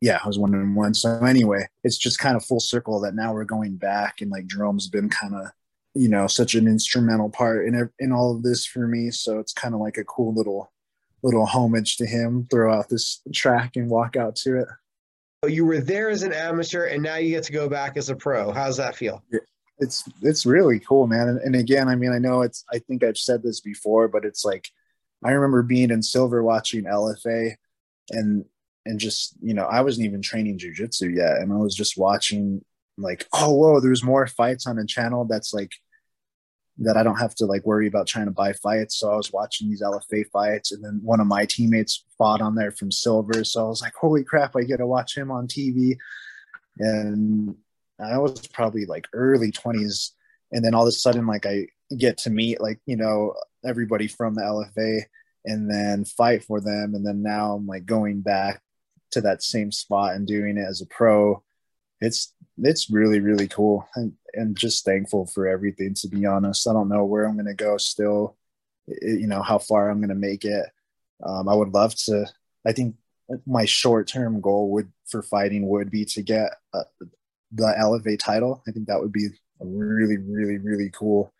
yeah, 0.00 0.20
I 0.22 0.26
was 0.26 0.38
one 0.38 0.54
and 0.54 0.76
one. 0.76 0.94
So 0.94 1.08
anyway, 1.24 1.66
it's 1.82 1.98
just 1.98 2.18
kind 2.18 2.36
of 2.36 2.44
full 2.44 2.60
circle 2.60 3.00
that 3.00 3.14
now 3.14 3.32
we're 3.32 3.44
going 3.44 3.76
back, 3.76 4.20
and 4.20 4.30
like 4.30 4.46
Jerome's 4.46 4.88
been 4.88 5.08
kind 5.08 5.34
of 5.34 5.46
you 5.94 6.08
know 6.08 6.26
such 6.26 6.54
an 6.54 6.66
instrumental 6.66 7.30
part 7.30 7.66
in 7.66 7.90
in 7.98 8.12
all 8.12 8.34
of 8.36 8.42
this 8.42 8.64
for 8.64 8.86
me. 8.86 9.10
So 9.10 9.38
it's 9.38 9.52
kind 9.52 9.74
of 9.74 9.80
like 9.80 9.98
a 9.98 10.04
cool 10.04 10.34
little 10.34 10.70
little 11.22 11.46
homage 11.46 11.96
to 11.96 12.06
him, 12.06 12.46
throw 12.50 12.72
out 12.72 12.90
this 12.90 13.22
track 13.32 13.76
and 13.76 13.88
walk 13.88 14.14
out 14.14 14.36
to 14.36 14.60
it. 14.60 14.68
Oh, 15.44 15.46
you 15.46 15.66
were 15.66 15.80
there 15.80 16.08
as 16.08 16.22
an 16.22 16.32
amateur, 16.32 16.86
and 16.86 17.02
now 17.02 17.16
you 17.16 17.28
get 17.28 17.44
to 17.44 17.52
go 17.52 17.68
back 17.68 17.98
as 17.98 18.08
a 18.08 18.16
pro. 18.16 18.50
How's 18.50 18.78
that 18.78 18.96
feel? 18.96 19.22
It's 19.78 20.04
it's 20.22 20.46
really 20.46 20.80
cool, 20.80 21.06
man. 21.06 21.28
And, 21.28 21.38
and 21.40 21.54
again, 21.54 21.86
I 21.86 21.96
mean, 21.96 22.12
I 22.12 22.18
know 22.18 22.40
it's. 22.40 22.64
I 22.72 22.78
think 22.78 23.04
I've 23.04 23.18
said 23.18 23.42
this 23.42 23.60
before, 23.60 24.08
but 24.08 24.24
it's 24.24 24.42
like 24.42 24.66
I 25.22 25.32
remember 25.32 25.62
being 25.62 25.90
in 25.90 26.02
silver 26.02 26.42
watching 26.42 26.84
LFA, 26.84 27.56
and 28.10 28.46
and 28.86 28.98
just 28.98 29.34
you 29.42 29.52
know, 29.52 29.64
I 29.64 29.82
wasn't 29.82 30.06
even 30.06 30.22
training 30.22 30.58
jujitsu 30.58 31.14
yet, 31.14 31.36
and 31.36 31.52
I 31.52 31.56
was 31.56 31.74
just 31.74 31.98
watching 31.98 32.64
like, 32.96 33.26
oh 33.34 33.52
whoa, 33.52 33.80
there's 33.80 34.02
more 34.02 34.26
fights 34.26 34.66
on 34.66 34.78
a 34.78 34.86
channel 34.86 35.26
that's 35.26 35.52
like 35.52 35.72
that 36.78 36.96
I 36.96 37.02
don't 37.02 37.18
have 37.18 37.34
to 37.36 37.46
like 37.46 37.64
worry 37.64 37.86
about 37.86 38.06
trying 38.06 38.26
to 38.26 38.32
buy 38.32 38.52
fights. 38.52 38.98
So 38.98 39.10
I 39.10 39.16
was 39.16 39.32
watching 39.32 39.68
these 39.68 39.82
LFA 39.82 40.28
fights, 40.32 40.72
and 40.72 40.82
then 40.82 41.00
one 41.02 41.20
of 41.20 41.26
my 41.26 41.46
teammates 41.46 42.04
fought 42.18 42.40
on 42.40 42.54
there 42.54 42.72
from 42.72 42.90
silver. 42.90 43.44
So 43.44 43.64
I 43.64 43.68
was 43.68 43.82
like, 43.82 43.94
holy 43.94 44.24
crap, 44.24 44.56
I 44.56 44.62
get 44.62 44.78
to 44.78 44.86
watch 44.86 45.16
him 45.16 45.30
on 45.30 45.46
TV. 45.46 45.96
And 46.78 47.54
I 48.00 48.18
was 48.18 48.46
probably 48.48 48.86
like 48.86 49.06
early 49.12 49.52
20s. 49.52 50.10
And 50.50 50.64
then 50.64 50.74
all 50.74 50.82
of 50.82 50.88
a 50.88 50.92
sudden, 50.92 51.26
like 51.26 51.46
I 51.46 51.68
get 51.96 52.18
to 52.18 52.30
meet 52.30 52.60
like, 52.60 52.80
you 52.86 52.96
know, 52.96 53.34
everybody 53.64 54.08
from 54.08 54.34
the 54.34 54.42
LFA 54.42 55.02
and 55.44 55.70
then 55.70 56.04
fight 56.04 56.42
for 56.44 56.60
them. 56.60 56.94
And 56.94 57.06
then 57.06 57.22
now 57.22 57.52
I'm 57.52 57.66
like 57.66 57.86
going 57.86 58.20
back 58.20 58.62
to 59.12 59.20
that 59.20 59.42
same 59.42 59.70
spot 59.70 60.14
and 60.14 60.26
doing 60.26 60.58
it 60.58 60.66
as 60.68 60.80
a 60.80 60.86
pro. 60.86 61.42
It's 62.00 62.34
it's 62.58 62.90
really 62.90 63.20
really 63.20 63.48
cool 63.48 63.88
and, 63.94 64.12
and 64.36 64.56
just 64.56 64.84
thankful 64.84 65.26
for 65.26 65.46
everything 65.46 65.94
to 65.94 66.08
be 66.08 66.26
honest. 66.26 66.68
I 66.68 66.72
don't 66.72 66.88
know 66.88 67.04
where 67.04 67.24
i'm 67.24 67.34
going 67.34 67.46
to 67.46 67.54
go 67.54 67.76
still 67.76 68.36
you 68.86 69.26
know 69.26 69.42
how 69.42 69.58
far 69.58 69.88
i'm 69.88 69.98
going 69.98 70.08
to 70.08 70.14
make 70.14 70.44
it. 70.44 70.66
Um, 71.24 71.48
i 71.48 71.54
would 71.54 71.72
love 71.72 71.94
to 72.06 72.26
i 72.66 72.72
think 72.72 72.96
my 73.46 73.64
short 73.64 74.06
term 74.06 74.40
goal 74.40 74.70
would 74.70 74.92
for 75.06 75.22
fighting 75.22 75.68
would 75.68 75.90
be 75.90 76.04
to 76.04 76.22
get 76.22 76.50
uh, 76.72 76.84
the 77.52 77.74
LFA 77.78 78.18
title. 78.18 78.62
I 78.66 78.72
think 78.72 78.86
that 78.88 79.00
would 79.00 79.12
be 79.12 79.26
a 79.60 79.64
really 79.64 80.18
really 80.18 80.58
really 80.58 80.90
cool 80.90 81.32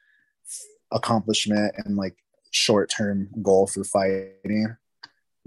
accomplishment 0.92 1.74
and 1.84 1.96
like 1.96 2.16
short 2.50 2.90
term 2.90 3.28
goal 3.42 3.66
for 3.66 3.84
fighting. 3.84 4.76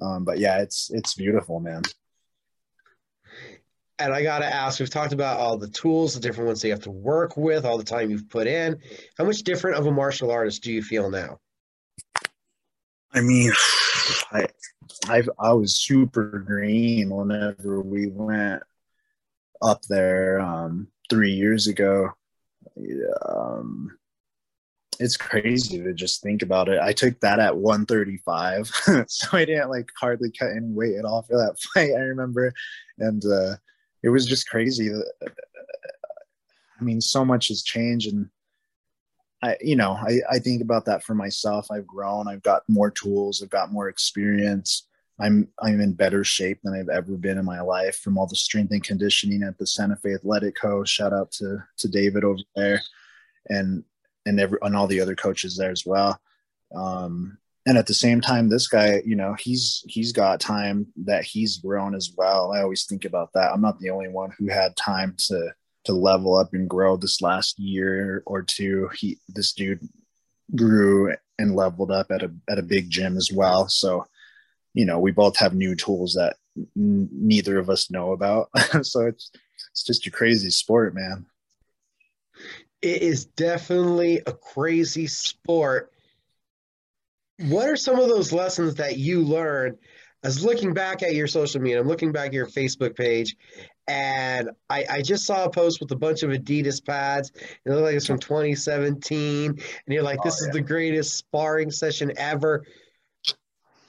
Um, 0.02 0.26
but 0.26 0.38
yeah 0.38 0.60
it's 0.62 0.92
it's 0.92 1.16
beautiful 1.16 1.60
man 1.60 1.82
and 4.00 4.14
I 4.14 4.22
got 4.22 4.40
to 4.40 4.46
ask, 4.46 4.80
we've 4.80 4.90
talked 4.90 5.14
about 5.14 5.40
all 5.40 5.58
the 5.58 5.70
tools, 5.70 6.14
the 6.14 6.20
different 6.20 6.48
ones 6.48 6.64
you 6.64 6.72
have 6.72 6.82
to 6.82 6.92
work 6.92 7.36
with, 7.36 7.66
all 7.66 7.78
the 7.78 7.84
time 7.84 8.12
you've 8.12 8.30
put 8.30 8.48
in. 8.48 8.80
How 9.18 9.26
much 9.26 9.40
different 9.40 9.78
of 9.78 9.88
a 9.88 9.92
martial 9.92 10.32
artist 10.32 10.64
do 10.64 10.72
you 10.72 10.84
feel 10.84 11.10
now? 11.10 11.40
I 13.14 13.22
mean, 13.22 13.52
I, 14.32 14.48
I, 15.08 15.24
I 15.40 15.54
was 15.54 15.76
super 15.76 16.44
green 16.46 17.10
whenever 17.10 17.82
we 17.82 18.08
went 18.08 18.62
up 19.62 19.82
there 19.90 20.40
um, 20.40 20.88
three 21.10 21.32
years 21.32 21.68
ago. 21.68 22.12
Um, 23.26 23.98
it's 25.00 25.18
crazy 25.18 25.82
to 25.82 25.94
just 25.94 26.22
think 26.22 26.42
about 26.42 26.70
it. 26.70 26.80
I 26.80 26.94
took 26.94 27.20
that 27.22 27.40
at 27.40 27.58
135, 27.58 28.68
so 29.08 29.38
I 29.38 29.46
didn't 29.46 29.70
like 29.70 29.90
hardly 30.00 30.32
cut 30.32 30.52
any 30.52 30.72
weight 30.72 30.98
at 30.98 31.06
all 31.06 31.24
for 31.24 31.38
that 31.38 31.60
fight. 31.74 31.92
I 31.96 32.02
remember, 32.02 32.54
and 33.00 33.24
uh, 33.26 33.56
it 34.04 34.10
was 34.10 34.26
just 34.26 34.50
crazy. 34.50 34.92
I 34.92 36.84
mean, 36.84 37.02
so 37.02 37.26
much 37.26 37.48
has 37.48 37.64
changed, 37.64 38.12
and 38.14 38.30
I, 39.42 39.58
you 39.62 39.76
know, 39.76 39.92
I, 39.94 40.20
I 40.30 40.40
think 40.40 40.62
about 40.62 40.86
that 40.86 41.04
for 41.04 41.16
myself. 41.16 41.72
I've 41.72 41.88
grown. 41.88 42.28
I've 42.28 42.44
got 42.44 42.64
more 42.68 42.92
tools. 42.92 43.42
I've 43.42 43.50
got 43.50 43.72
more 43.72 43.90
experience. 43.90 44.88
I'm 45.20 45.48
I'm 45.60 45.82
in 45.82 45.94
better 45.94 46.24
shape 46.24 46.60
than 46.64 46.74
I've 46.74 46.90
ever 46.90 47.18
been 47.18 47.40
in 47.40 47.46
my 47.46 47.62
life 47.62 47.98
from 47.98 48.18
all 48.18 48.28
the 48.28 48.36
strength 48.36 48.72
and 48.72 48.84
conditioning 48.84 49.42
at 49.42 49.58
the 49.58 49.66
Santa 49.66 49.96
Fe 49.96 50.14
Athletic 50.14 50.56
Co. 50.56 50.84
Shout 50.84 51.14
out 51.14 51.32
to 51.34 51.64
to 51.78 51.88
David 51.88 52.24
over 52.24 52.40
there, 52.56 52.82
and 53.50 53.84
and 54.26 54.40
every 54.40 54.60
and 54.62 54.76
all 54.76 54.88
the 54.88 55.02
other 55.02 55.16
coaches 55.16 55.58
there 55.58 55.72
as 55.72 55.86
well. 55.86 56.20
Um, 56.76 57.40
and 57.67 57.77
at 57.77 57.86
the 57.86 57.93
same 57.93 58.21
time 58.21 58.47
this 58.47 58.67
guy 58.67 59.01
you 59.06 59.15
know 59.15 59.36
he's 59.39 59.84
he's 59.88 60.12
got 60.13 60.39
time 60.39 60.88
that 60.95 61.23
he's 61.23 61.58
grown 61.58 61.93
as 61.93 62.13
well. 62.17 62.53
I 62.53 62.62
always 62.62 62.86
think 62.86 63.06
about 63.06 63.34
that. 63.34 63.51
I'm 63.51 63.62
not 63.62 63.80
the 63.80 63.91
only 63.91 64.08
one 64.08 64.32
who 64.39 64.47
had 64.47 64.75
time 64.75 65.15
to 65.27 65.53
to 65.84 65.93
level 65.93 66.36
up 66.36 66.53
and 66.53 66.69
grow 66.69 66.97
this 66.97 67.21
last 67.21 67.60
year 67.60 68.23
or 68.25 68.41
two. 68.41 68.89
He 68.97 69.19
this 69.27 69.51
dude 69.51 69.88
grew 70.56 71.13
and 71.38 71.56
leveled 71.56 71.91
up 71.91 72.10
at 72.10 72.23
a 72.23 72.32
at 72.49 72.58
a 72.58 72.63
big 72.63 72.89
gym 72.89 73.17
as 73.17 73.32
well. 73.32 73.67
So 73.67 74.06
you 74.73 74.86
know 74.86 74.99
we 74.99 75.12
both 75.12 75.38
have 75.38 75.53
new 75.53 75.75
tools 75.75 76.13
that 76.13 76.38
n- 76.56 77.10
neither 77.12 77.60
of 77.60 77.69
us 77.69 77.91
know 77.91 78.13
about. 78.13 78.49
So 78.84 79.08
it's 79.08 79.30
it's 79.71 79.84
just 79.84 80.08
a 80.08 80.12
crazy 80.12 80.51
sport 80.51 80.95
man. 80.95 81.25
It 82.82 83.01
is 83.01 83.25
definitely 83.25 84.21
a 84.25 84.32
crazy 84.32 85.08
sport 85.08 85.91
what 87.39 87.69
are 87.69 87.76
some 87.76 88.00
of 88.00 88.10
those 88.10 88.34
lessons 88.34 88.76
that 88.76 88.97
you 88.97 89.21
learned 89.21 89.78
as 90.23 90.43
looking 90.43 90.73
back 90.73 91.04
at 91.04 91.13
your 91.13 91.28
social 91.28 91.62
media 91.62 91.80
i'm 91.80 91.88
looking 91.88 92.12
back 92.12 92.28
at 92.28 92.34
your 92.34 92.47
facebook 92.47 92.95
page? 92.95 93.36
And 93.89 94.50
I, 94.69 94.84
I 94.89 95.02
just 95.02 95.26
saw 95.26 95.45
a 95.45 95.50
post 95.50 95.80
with 95.80 95.89
a 95.91 95.95
bunch 95.95 96.23
of 96.23 96.32
adidas 96.32 96.84
pads 96.84 97.32
it 97.38 97.69
looked 97.69 97.84
like 97.84 97.95
it's 97.95 98.08
from 98.08 98.19
2017 98.19 99.50
and 99.52 99.60
you're 99.88 100.04
like 100.04 100.19
oh, 100.19 100.23
this 100.26 100.41
oh, 100.41 100.45
yeah. 100.45 100.50
is 100.50 100.54
the 100.54 100.62
greatest 100.62 101.17
sparring 101.17 101.71
session 101.71 102.12
ever. 102.17 102.65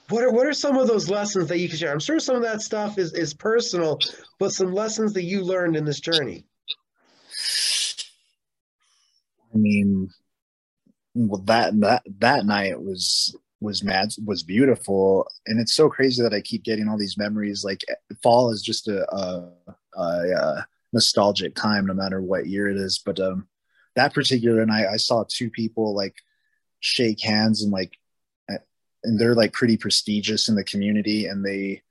What 0.09 0.23
are 0.23 0.31
what 0.31 0.47
are 0.47 0.53
some 0.53 0.77
of 0.77 0.87
those 0.87 1.09
lessons 1.09 1.47
that 1.49 1.59
you 1.59 1.67
can 1.67 1.77
share? 1.77 1.91
I'm 1.91 1.99
sure 1.99 2.19
some 2.19 2.35
of 2.35 2.41
that 2.43 2.61
stuff 2.61 2.97
is 2.97 3.13
is 3.13 3.33
personal 3.33 3.99
but 4.39 4.51
some 4.53 4.73
lessons 4.73 5.13
that 5.13 5.23
you 5.23 5.43
learned 5.43 5.75
in 5.75 5.85
this 5.85 5.99
journey. 5.99 6.45
I 9.53 9.57
mean 9.57 10.09
well 11.27 11.41
that 11.41 11.77
that 11.81 12.03
that 12.19 12.45
night 12.45 12.81
was 12.81 13.35
was 13.59 13.83
mad 13.83 14.09
was 14.25 14.41
beautiful. 14.41 15.27
And 15.45 15.59
it's 15.59 15.73
so 15.73 15.89
crazy 15.89 16.23
that 16.23 16.33
i 16.33 16.39
keep 16.39 16.63
getting 16.63 16.87
all 16.87 16.97
these 16.97 17.17
memories. 17.17 17.65
Like 17.65 17.83
fall 18.23 18.51
is 18.51 18.61
just 18.61 18.87
a, 18.87 19.05
a, 19.13 19.51
a, 19.97 20.01
a 20.01 20.67
nostalgic 20.93 21.55
time 21.55 21.85
no 21.85 21.93
matter 21.93 22.21
what 22.21 22.47
year 22.47 22.69
it 22.69 22.77
is. 22.77 23.01
But 23.05 23.19
um 23.19 23.47
that 23.95 24.13
particular 24.13 24.65
night 24.65 24.85
i 24.87 24.97
saw 24.97 25.25
two 25.27 25.49
people 25.49 25.93
like 25.93 26.15
shake 26.79 27.21
hands 27.21 27.63
and 27.63 27.71
like 27.71 27.97
and 29.03 29.17
they're 29.17 29.35
like 29.35 29.53
pretty 29.53 29.77
prestigious 29.77 30.49
in 30.49 30.55
the 30.55 30.63
community. 30.63 31.25
And 31.25 31.45
they 31.45 31.81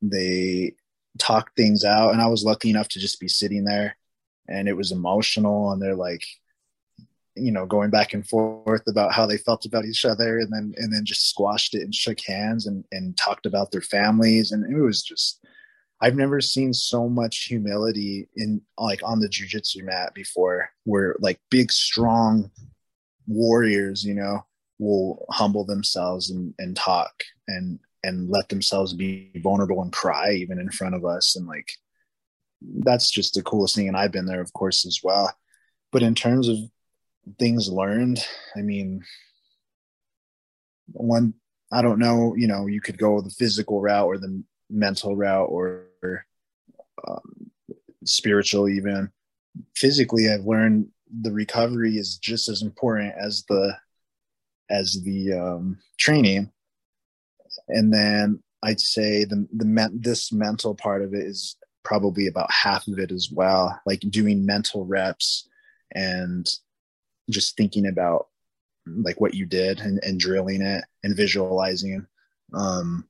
they 0.00 0.74
talk 1.18 1.54
things 1.54 1.84
out. 1.84 2.12
And 2.12 2.22
i 2.22 2.28
was 2.28 2.44
lucky 2.44 2.70
enough 2.70 2.88
to 2.88 2.98
just 2.98 3.20
be 3.20 3.28
sitting 3.28 3.64
there 3.64 3.98
and 4.48 4.68
it 4.68 4.76
was 4.76 4.90
emotional. 4.90 5.72
And 5.72 5.82
they're 5.82 5.94
like 5.94 6.24
you 7.38 7.52
know 7.52 7.66
going 7.66 7.90
back 7.90 8.14
and 8.14 8.26
forth 8.26 8.82
about 8.86 9.12
how 9.12 9.26
they 9.26 9.38
felt 9.38 9.64
about 9.64 9.84
each 9.84 10.04
other 10.04 10.38
and 10.38 10.52
then 10.52 10.74
and 10.76 10.92
then 10.92 11.04
just 11.04 11.28
squashed 11.28 11.74
it 11.74 11.82
and 11.82 11.94
shook 11.94 12.20
hands 12.20 12.66
and 12.66 12.84
and 12.92 13.16
talked 13.16 13.46
about 13.46 13.70
their 13.70 13.82
families. 13.82 14.52
And 14.52 14.64
it 14.72 14.80
was 14.80 15.02
just 15.02 15.44
I've 16.00 16.16
never 16.16 16.40
seen 16.40 16.72
so 16.72 17.08
much 17.08 17.44
humility 17.44 18.28
in 18.36 18.60
like 18.78 19.00
on 19.04 19.20
the 19.20 19.28
jujitsu 19.28 19.84
mat 19.84 20.14
before 20.14 20.70
where 20.84 21.16
like 21.20 21.40
big 21.50 21.72
strong 21.72 22.50
warriors 23.26 24.04
you 24.04 24.14
know 24.14 24.44
will 24.78 25.26
humble 25.30 25.64
themselves 25.64 26.30
and, 26.30 26.54
and 26.58 26.76
talk 26.76 27.24
and 27.48 27.78
and 28.04 28.30
let 28.30 28.48
themselves 28.48 28.94
be 28.94 29.30
vulnerable 29.36 29.82
and 29.82 29.92
cry 29.92 30.32
even 30.32 30.58
in 30.58 30.70
front 30.70 30.94
of 30.94 31.04
us. 31.04 31.36
And 31.36 31.46
like 31.46 31.72
that's 32.62 33.10
just 33.10 33.34
the 33.34 33.42
coolest 33.42 33.74
thing. 33.74 33.88
And 33.88 33.96
I've 33.96 34.12
been 34.12 34.26
there 34.26 34.40
of 34.40 34.52
course 34.52 34.86
as 34.86 35.00
well. 35.02 35.32
But 35.90 36.02
in 36.02 36.14
terms 36.14 36.48
of 36.48 36.58
things 37.38 37.70
learned. 37.70 38.24
I 38.56 38.62
mean, 38.62 39.02
one, 40.92 41.34
I 41.72 41.82
don't 41.82 41.98
know, 41.98 42.34
you 42.36 42.46
know, 42.46 42.66
you 42.66 42.80
could 42.80 42.98
go 42.98 43.20
the 43.20 43.30
physical 43.30 43.80
route 43.80 44.06
or 44.06 44.18
the 44.18 44.42
mental 44.70 45.16
route 45.16 45.48
or 45.50 45.86
um, 47.06 47.50
spiritual, 48.04 48.68
even. 48.68 49.10
Physically, 49.74 50.30
I've 50.30 50.44
learned 50.44 50.88
the 51.20 51.32
recovery 51.32 51.96
is 51.96 52.18
just 52.18 52.48
as 52.48 52.62
important 52.62 53.14
as 53.18 53.44
the 53.48 53.76
as 54.70 55.00
the 55.04 55.32
um, 55.32 55.78
training 55.98 56.50
and 57.68 57.92
then 57.92 58.42
i'd 58.64 58.80
say 58.80 59.24
the 59.24 59.46
the 59.54 59.64
men, 59.64 59.90
this 60.00 60.32
mental 60.32 60.74
part 60.74 61.02
of 61.02 61.14
it 61.14 61.24
is 61.24 61.56
probably 61.84 62.26
about 62.26 62.50
half 62.52 62.86
of 62.86 62.98
it 62.98 63.10
as 63.10 63.30
well 63.32 63.78
like 63.86 64.00
doing 64.10 64.44
mental 64.44 64.84
reps 64.84 65.48
and 65.92 66.50
just 67.30 67.56
thinking 67.56 67.86
about 67.86 68.26
like 68.86 69.20
what 69.20 69.34
you 69.34 69.46
did 69.46 69.80
and, 69.80 70.00
and 70.02 70.18
drilling 70.18 70.62
it 70.62 70.84
and 71.04 71.16
visualizing. 71.16 72.06
Um, 72.54 73.06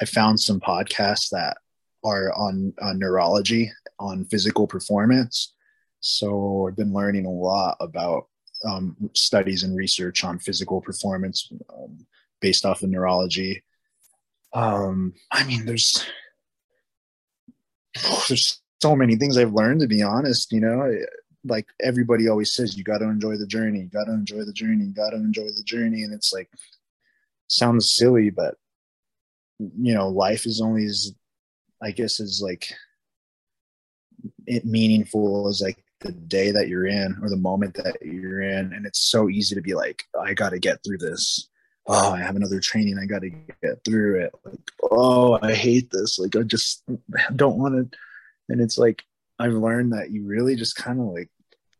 I 0.00 0.04
found 0.04 0.40
some 0.40 0.60
podcasts 0.60 1.28
that 1.30 1.58
are 2.04 2.32
on, 2.34 2.72
on 2.80 2.98
neurology, 2.98 3.70
on 3.98 4.24
physical 4.24 4.66
performance. 4.66 5.54
So 6.00 6.66
I've 6.66 6.76
been 6.76 6.94
learning 6.94 7.26
a 7.26 7.30
lot 7.30 7.76
about 7.80 8.28
um, 8.64 8.96
studies 9.14 9.62
and 9.62 9.76
research 9.76 10.24
on 10.24 10.38
physical 10.38 10.80
performance 10.80 11.50
um, 11.72 12.06
based 12.40 12.64
off 12.64 12.82
of 12.82 12.90
neurology. 12.90 13.62
Um, 14.52 15.14
I 15.30 15.44
mean, 15.44 15.66
there's 15.66 16.04
there's 18.28 18.60
so 18.80 18.96
many 18.96 19.16
things 19.16 19.36
I've 19.36 19.52
learned 19.52 19.80
to 19.80 19.86
be 19.86 20.02
honest, 20.02 20.52
you 20.52 20.60
know. 20.60 20.90
Like 21.44 21.66
everybody 21.80 22.28
always 22.28 22.54
says, 22.54 22.76
you 22.76 22.84
got 22.84 22.98
to 22.98 23.08
enjoy 23.08 23.36
the 23.36 23.46
journey. 23.46 23.80
You 23.80 23.86
got 23.86 24.04
to 24.04 24.12
enjoy 24.12 24.44
the 24.44 24.52
journey. 24.52 24.84
You 24.84 24.92
got 24.92 25.10
to 25.10 25.16
enjoy 25.16 25.46
the 25.46 25.62
journey, 25.64 26.02
and 26.02 26.12
it's 26.12 26.32
like 26.32 26.50
sounds 27.48 27.94
silly, 27.94 28.30
but 28.30 28.56
you 29.58 29.94
know, 29.94 30.08
life 30.08 30.46
is 30.46 30.60
only 30.60 30.84
as 30.84 31.12
I 31.82 31.90
guess 31.90 32.20
is 32.20 32.40
like 32.42 32.72
it 34.46 34.64
meaningful 34.64 35.48
as 35.48 35.60
like 35.60 35.82
the 36.00 36.12
day 36.12 36.50
that 36.50 36.68
you're 36.68 36.86
in 36.86 37.18
or 37.22 37.28
the 37.28 37.36
moment 37.36 37.74
that 37.74 37.98
you're 38.02 38.42
in. 38.42 38.72
And 38.72 38.86
it's 38.86 39.00
so 39.00 39.28
easy 39.28 39.54
to 39.54 39.60
be 39.60 39.74
like 39.74 40.04
i 40.18 40.34
got 40.34 40.50
to 40.50 40.58
get 40.58 40.82
through 40.84 40.98
this. 40.98 41.48
Oh 41.86 42.12
i 42.12 42.20
have 42.20 42.36
another 42.36 42.60
training. 42.60 42.98
I 42.98 43.06
got 43.06 43.22
to 43.22 43.30
get 43.30 43.84
through 43.84 44.20
it. 44.20 44.32
Like 44.44 44.70
oh 44.90 45.38
i 45.42 45.54
hate 45.54 45.90
this. 45.90 46.18
Like 46.18 46.36
i 46.36 46.42
just 46.42 46.82
don't 47.36 47.58
want 47.58 47.92
to 47.92 47.98
and 48.48 48.60
it's 48.60 48.78
like 48.78 49.02
i've 49.40 49.54
learned 49.54 49.92
that 49.92 50.10
you 50.10 50.24
really 50.24 50.54
just 50.54 50.76
kind 50.76 51.00
of 51.00 51.06
like 51.06 51.28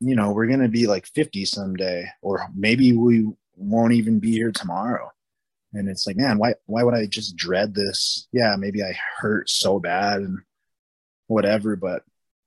you 0.00 0.16
know 0.16 0.32
we're 0.32 0.46
going 0.46 0.60
to 0.60 0.68
be 0.68 0.86
like 0.86 1.06
50 1.06 1.44
someday 1.44 2.06
or 2.22 2.48
maybe 2.54 2.92
we 2.92 3.26
won't 3.56 3.92
even 3.92 4.18
be 4.18 4.32
here 4.32 4.50
tomorrow. 4.50 5.10
And 5.72 5.88
it's 5.88 6.06
like 6.06 6.16
man 6.16 6.38
why 6.38 6.54
why 6.66 6.82
would 6.82 6.94
i 6.94 7.06
just 7.06 7.36
dread 7.36 7.74
this? 7.74 8.26
Yeah 8.32 8.56
maybe 8.58 8.82
i 8.82 8.98
hurt 9.18 9.48
so 9.48 9.78
bad 9.78 10.20
and 10.20 10.38
whatever 11.28 11.76
but 11.76 12.02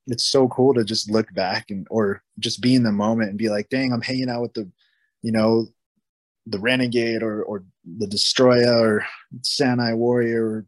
it's 0.07 0.25
so 0.25 0.49
cool 0.49 0.73
to 0.73 0.83
just 0.83 1.09
look 1.09 1.33
back 1.33 1.69
and 1.69 1.87
or 1.89 2.21
just 2.39 2.59
be 2.59 2.75
in 2.75 2.83
the 2.83 2.91
moment 2.91 3.29
and 3.29 3.37
be 3.37 3.47
like 3.47 3.69
dang 3.69 3.93
i'm 3.93 4.01
hanging 4.01 4.29
out 4.29 4.41
with 4.41 4.53
the 4.53 4.69
you 5.21 5.31
know 5.31 5.65
the 6.47 6.59
renegade 6.59 7.23
or 7.23 7.43
or 7.43 7.63
the 7.97 8.07
destroyer 8.07 8.77
or 8.77 9.05
Sanai 9.41 9.93
warrior 9.93 10.45
or, 10.45 10.65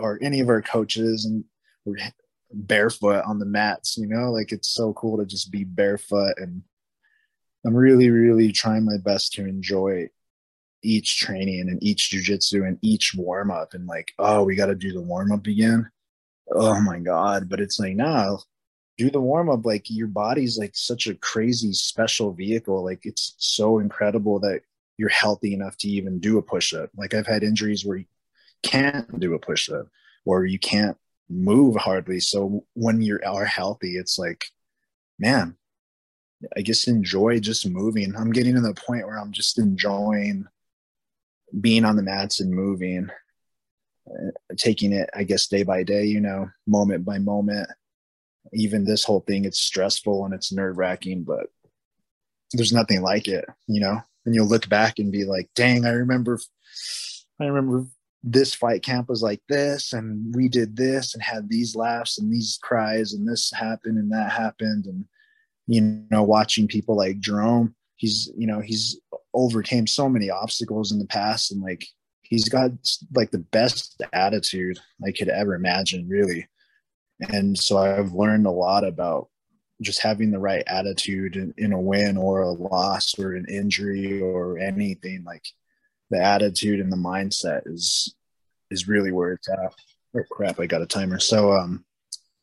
or 0.00 0.18
any 0.20 0.40
of 0.40 0.48
our 0.48 0.62
coaches 0.62 1.24
and 1.24 1.44
we're 1.84 1.98
barefoot 2.52 3.22
on 3.26 3.38
the 3.38 3.46
mats 3.46 3.96
you 3.96 4.06
know? 4.06 4.30
Like 4.30 4.52
it's 4.52 4.68
so 4.68 4.92
cool 4.94 5.18
to 5.18 5.26
just 5.26 5.50
be 5.50 5.64
barefoot 5.64 6.34
and 6.38 6.62
i'm 7.64 7.74
really 7.74 8.10
really 8.10 8.52
trying 8.52 8.84
my 8.84 8.96
best 9.04 9.32
to 9.32 9.44
enjoy 9.44 10.08
each 10.82 11.18
training 11.18 11.68
and 11.68 11.82
each 11.82 12.10
jujitsu 12.12 12.66
and 12.66 12.78
each 12.82 13.12
warm 13.16 13.50
up 13.50 13.74
and 13.74 13.86
like 13.86 14.12
oh 14.18 14.44
we 14.44 14.54
got 14.54 14.66
to 14.66 14.74
do 14.74 14.92
the 14.92 15.00
warm 15.00 15.32
up 15.32 15.46
again? 15.46 15.90
Oh 16.52 16.80
my 16.80 17.00
god. 17.00 17.48
But 17.48 17.60
it's 17.60 17.78
like 17.78 17.96
no 17.96 18.40
do 18.98 19.10
the 19.10 19.20
warm 19.20 19.50
up 19.50 19.66
like 19.66 19.90
your 19.90 20.06
body's 20.06 20.58
like 20.58 20.74
such 20.74 21.06
a 21.06 21.14
crazy 21.16 21.72
special 21.72 22.32
vehicle. 22.32 22.82
Like 22.84 23.00
it's 23.04 23.34
so 23.38 23.78
incredible 23.78 24.38
that 24.40 24.62
you're 24.96 25.08
healthy 25.08 25.54
enough 25.54 25.76
to 25.78 25.88
even 25.88 26.18
do 26.18 26.38
a 26.38 26.42
push 26.42 26.72
up 26.72 26.90
like 26.96 27.14
i've 27.14 27.26
had 27.26 27.42
injuries 27.42 27.84
where 27.84 27.98
you 27.98 28.06
can't 28.62 29.20
do 29.20 29.34
a 29.34 29.38
push 29.38 29.68
up 29.70 29.86
or 30.24 30.44
you 30.44 30.58
can't 30.58 30.96
move 31.28 31.76
hardly. 31.76 32.20
So 32.20 32.64
when 32.74 33.02
you 33.02 33.18
are 33.26 33.44
healthy 33.44 33.96
it's 33.96 34.18
like 34.18 34.44
man 35.18 35.56
i 36.56 36.60
guess 36.60 36.86
enjoy 36.86 37.40
just 37.40 37.66
moving. 37.68 38.14
I'm 38.14 38.30
getting 38.30 38.54
to 38.54 38.60
the 38.60 38.74
point 38.74 39.06
where 39.06 39.18
i'm 39.18 39.32
just 39.32 39.58
enjoying 39.58 40.46
being 41.60 41.84
on 41.84 41.96
the 41.96 42.02
mats 42.02 42.40
and 42.40 42.50
moving 42.50 43.08
uh, 44.08 44.30
taking 44.56 44.92
it 44.92 45.08
i 45.14 45.24
guess 45.24 45.46
day 45.46 45.62
by 45.62 45.82
day 45.82 46.04
you 46.04 46.20
know 46.20 46.48
moment 46.66 47.04
by 47.04 47.18
moment. 47.18 47.68
Even 48.52 48.84
this 48.84 49.02
whole 49.02 49.20
thing 49.20 49.44
it's 49.44 49.58
stressful 49.58 50.24
and 50.24 50.34
it's 50.34 50.52
nerve 50.52 50.76
wracking 50.76 51.24
but 51.24 51.46
there's 52.52 52.72
nothing 52.72 53.02
like 53.02 53.26
it 53.26 53.44
you 53.66 53.80
know? 53.80 54.00
And 54.24 54.34
you'll 54.34 54.48
look 54.48 54.68
back 54.68 54.98
and 54.98 55.10
be 55.10 55.24
like 55.24 55.48
dang 55.54 55.86
i 55.86 55.90
remember 55.90 56.38
i 57.40 57.46
remember 57.46 57.86
this 58.22 58.54
fight 58.54 58.82
camp 58.82 59.08
was 59.08 59.22
like 59.22 59.40
this 59.48 59.92
and 59.92 60.34
we 60.34 60.48
did 60.48 60.76
this 60.76 61.14
and 61.14 61.22
had 61.22 61.48
these 61.48 61.76
laughs 61.76 62.18
and 62.18 62.32
these 62.32 62.58
cries 62.62 63.12
and 63.12 63.28
this 63.28 63.52
happened 63.52 63.98
and 63.98 64.10
that 64.10 64.32
happened 64.32 64.86
and 64.86 65.04
you 65.66 65.80
know 66.10 66.22
watching 66.22 66.66
people 66.66 66.96
like 66.96 67.20
jerome 67.20 67.74
he's 67.96 68.32
you 68.36 68.46
know 68.46 68.60
he's 68.60 69.00
overcame 69.34 69.86
so 69.86 70.08
many 70.08 70.30
obstacles 70.30 70.90
in 70.90 70.98
the 70.98 71.06
past 71.06 71.52
and 71.52 71.62
like 71.62 71.86
he's 72.22 72.48
got 72.48 72.70
like 73.14 73.30
the 73.30 73.38
best 73.38 74.02
attitude 74.12 74.78
i 75.06 75.12
could 75.12 75.28
ever 75.28 75.54
imagine 75.54 76.08
really 76.08 76.48
and 77.20 77.58
so 77.58 77.78
I've 77.78 78.12
learned 78.12 78.46
a 78.46 78.50
lot 78.50 78.84
about 78.84 79.28
just 79.80 80.02
having 80.02 80.30
the 80.30 80.38
right 80.38 80.64
attitude 80.66 81.36
in, 81.36 81.54
in, 81.56 81.72
a 81.72 81.80
win 81.80 82.16
or 82.16 82.42
a 82.42 82.50
loss 82.50 83.18
or 83.18 83.34
an 83.34 83.46
injury 83.48 84.20
or 84.20 84.58
anything. 84.58 85.22
Like 85.24 85.44
the 86.10 86.22
attitude 86.22 86.80
and 86.80 86.92
the 86.92 86.96
mindset 86.96 87.62
is 87.66 88.14
is 88.70 88.88
really 88.88 89.12
where 89.12 89.32
it's 89.32 89.48
at. 89.48 89.58
Oh 90.16 90.22
crap! 90.30 90.60
I 90.60 90.66
got 90.66 90.82
a 90.82 90.86
timer. 90.86 91.18
So 91.18 91.52
um, 91.52 91.84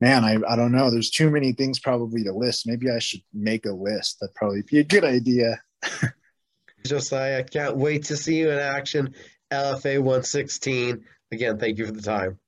man, 0.02 0.24
I 0.24 0.38
I 0.48 0.56
don't 0.56 0.72
know. 0.72 0.92
There's 0.92 1.10
too 1.10 1.30
many 1.30 1.54
things 1.54 1.80
probably 1.80 2.24
to 2.24 2.34
list. 2.34 2.68
Maybe 2.68 2.90
I 2.90 3.00
should 3.00 3.22
make 3.34 3.66
a 3.66 3.72
list. 3.72 4.20
That'd 4.20 4.36
probably 4.36 4.64
be 4.64 4.80
a 4.80 4.84
good 4.84 5.04
idea. 5.04 5.62
Josiah, 6.86 7.40
I 7.40 7.44
can't 7.44 7.78
wait 7.78 8.04
to 8.06 8.18
see 8.18 8.38
you 8.38 8.52
in 8.52 8.60
action. 8.60 9.14
LFA 9.52 10.00
116. 10.00 11.04
Again, 11.32 11.58
thank 11.58 11.78
you 11.78 11.86
for 11.86 11.92
the 11.92 12.02
time. 12.02 12.40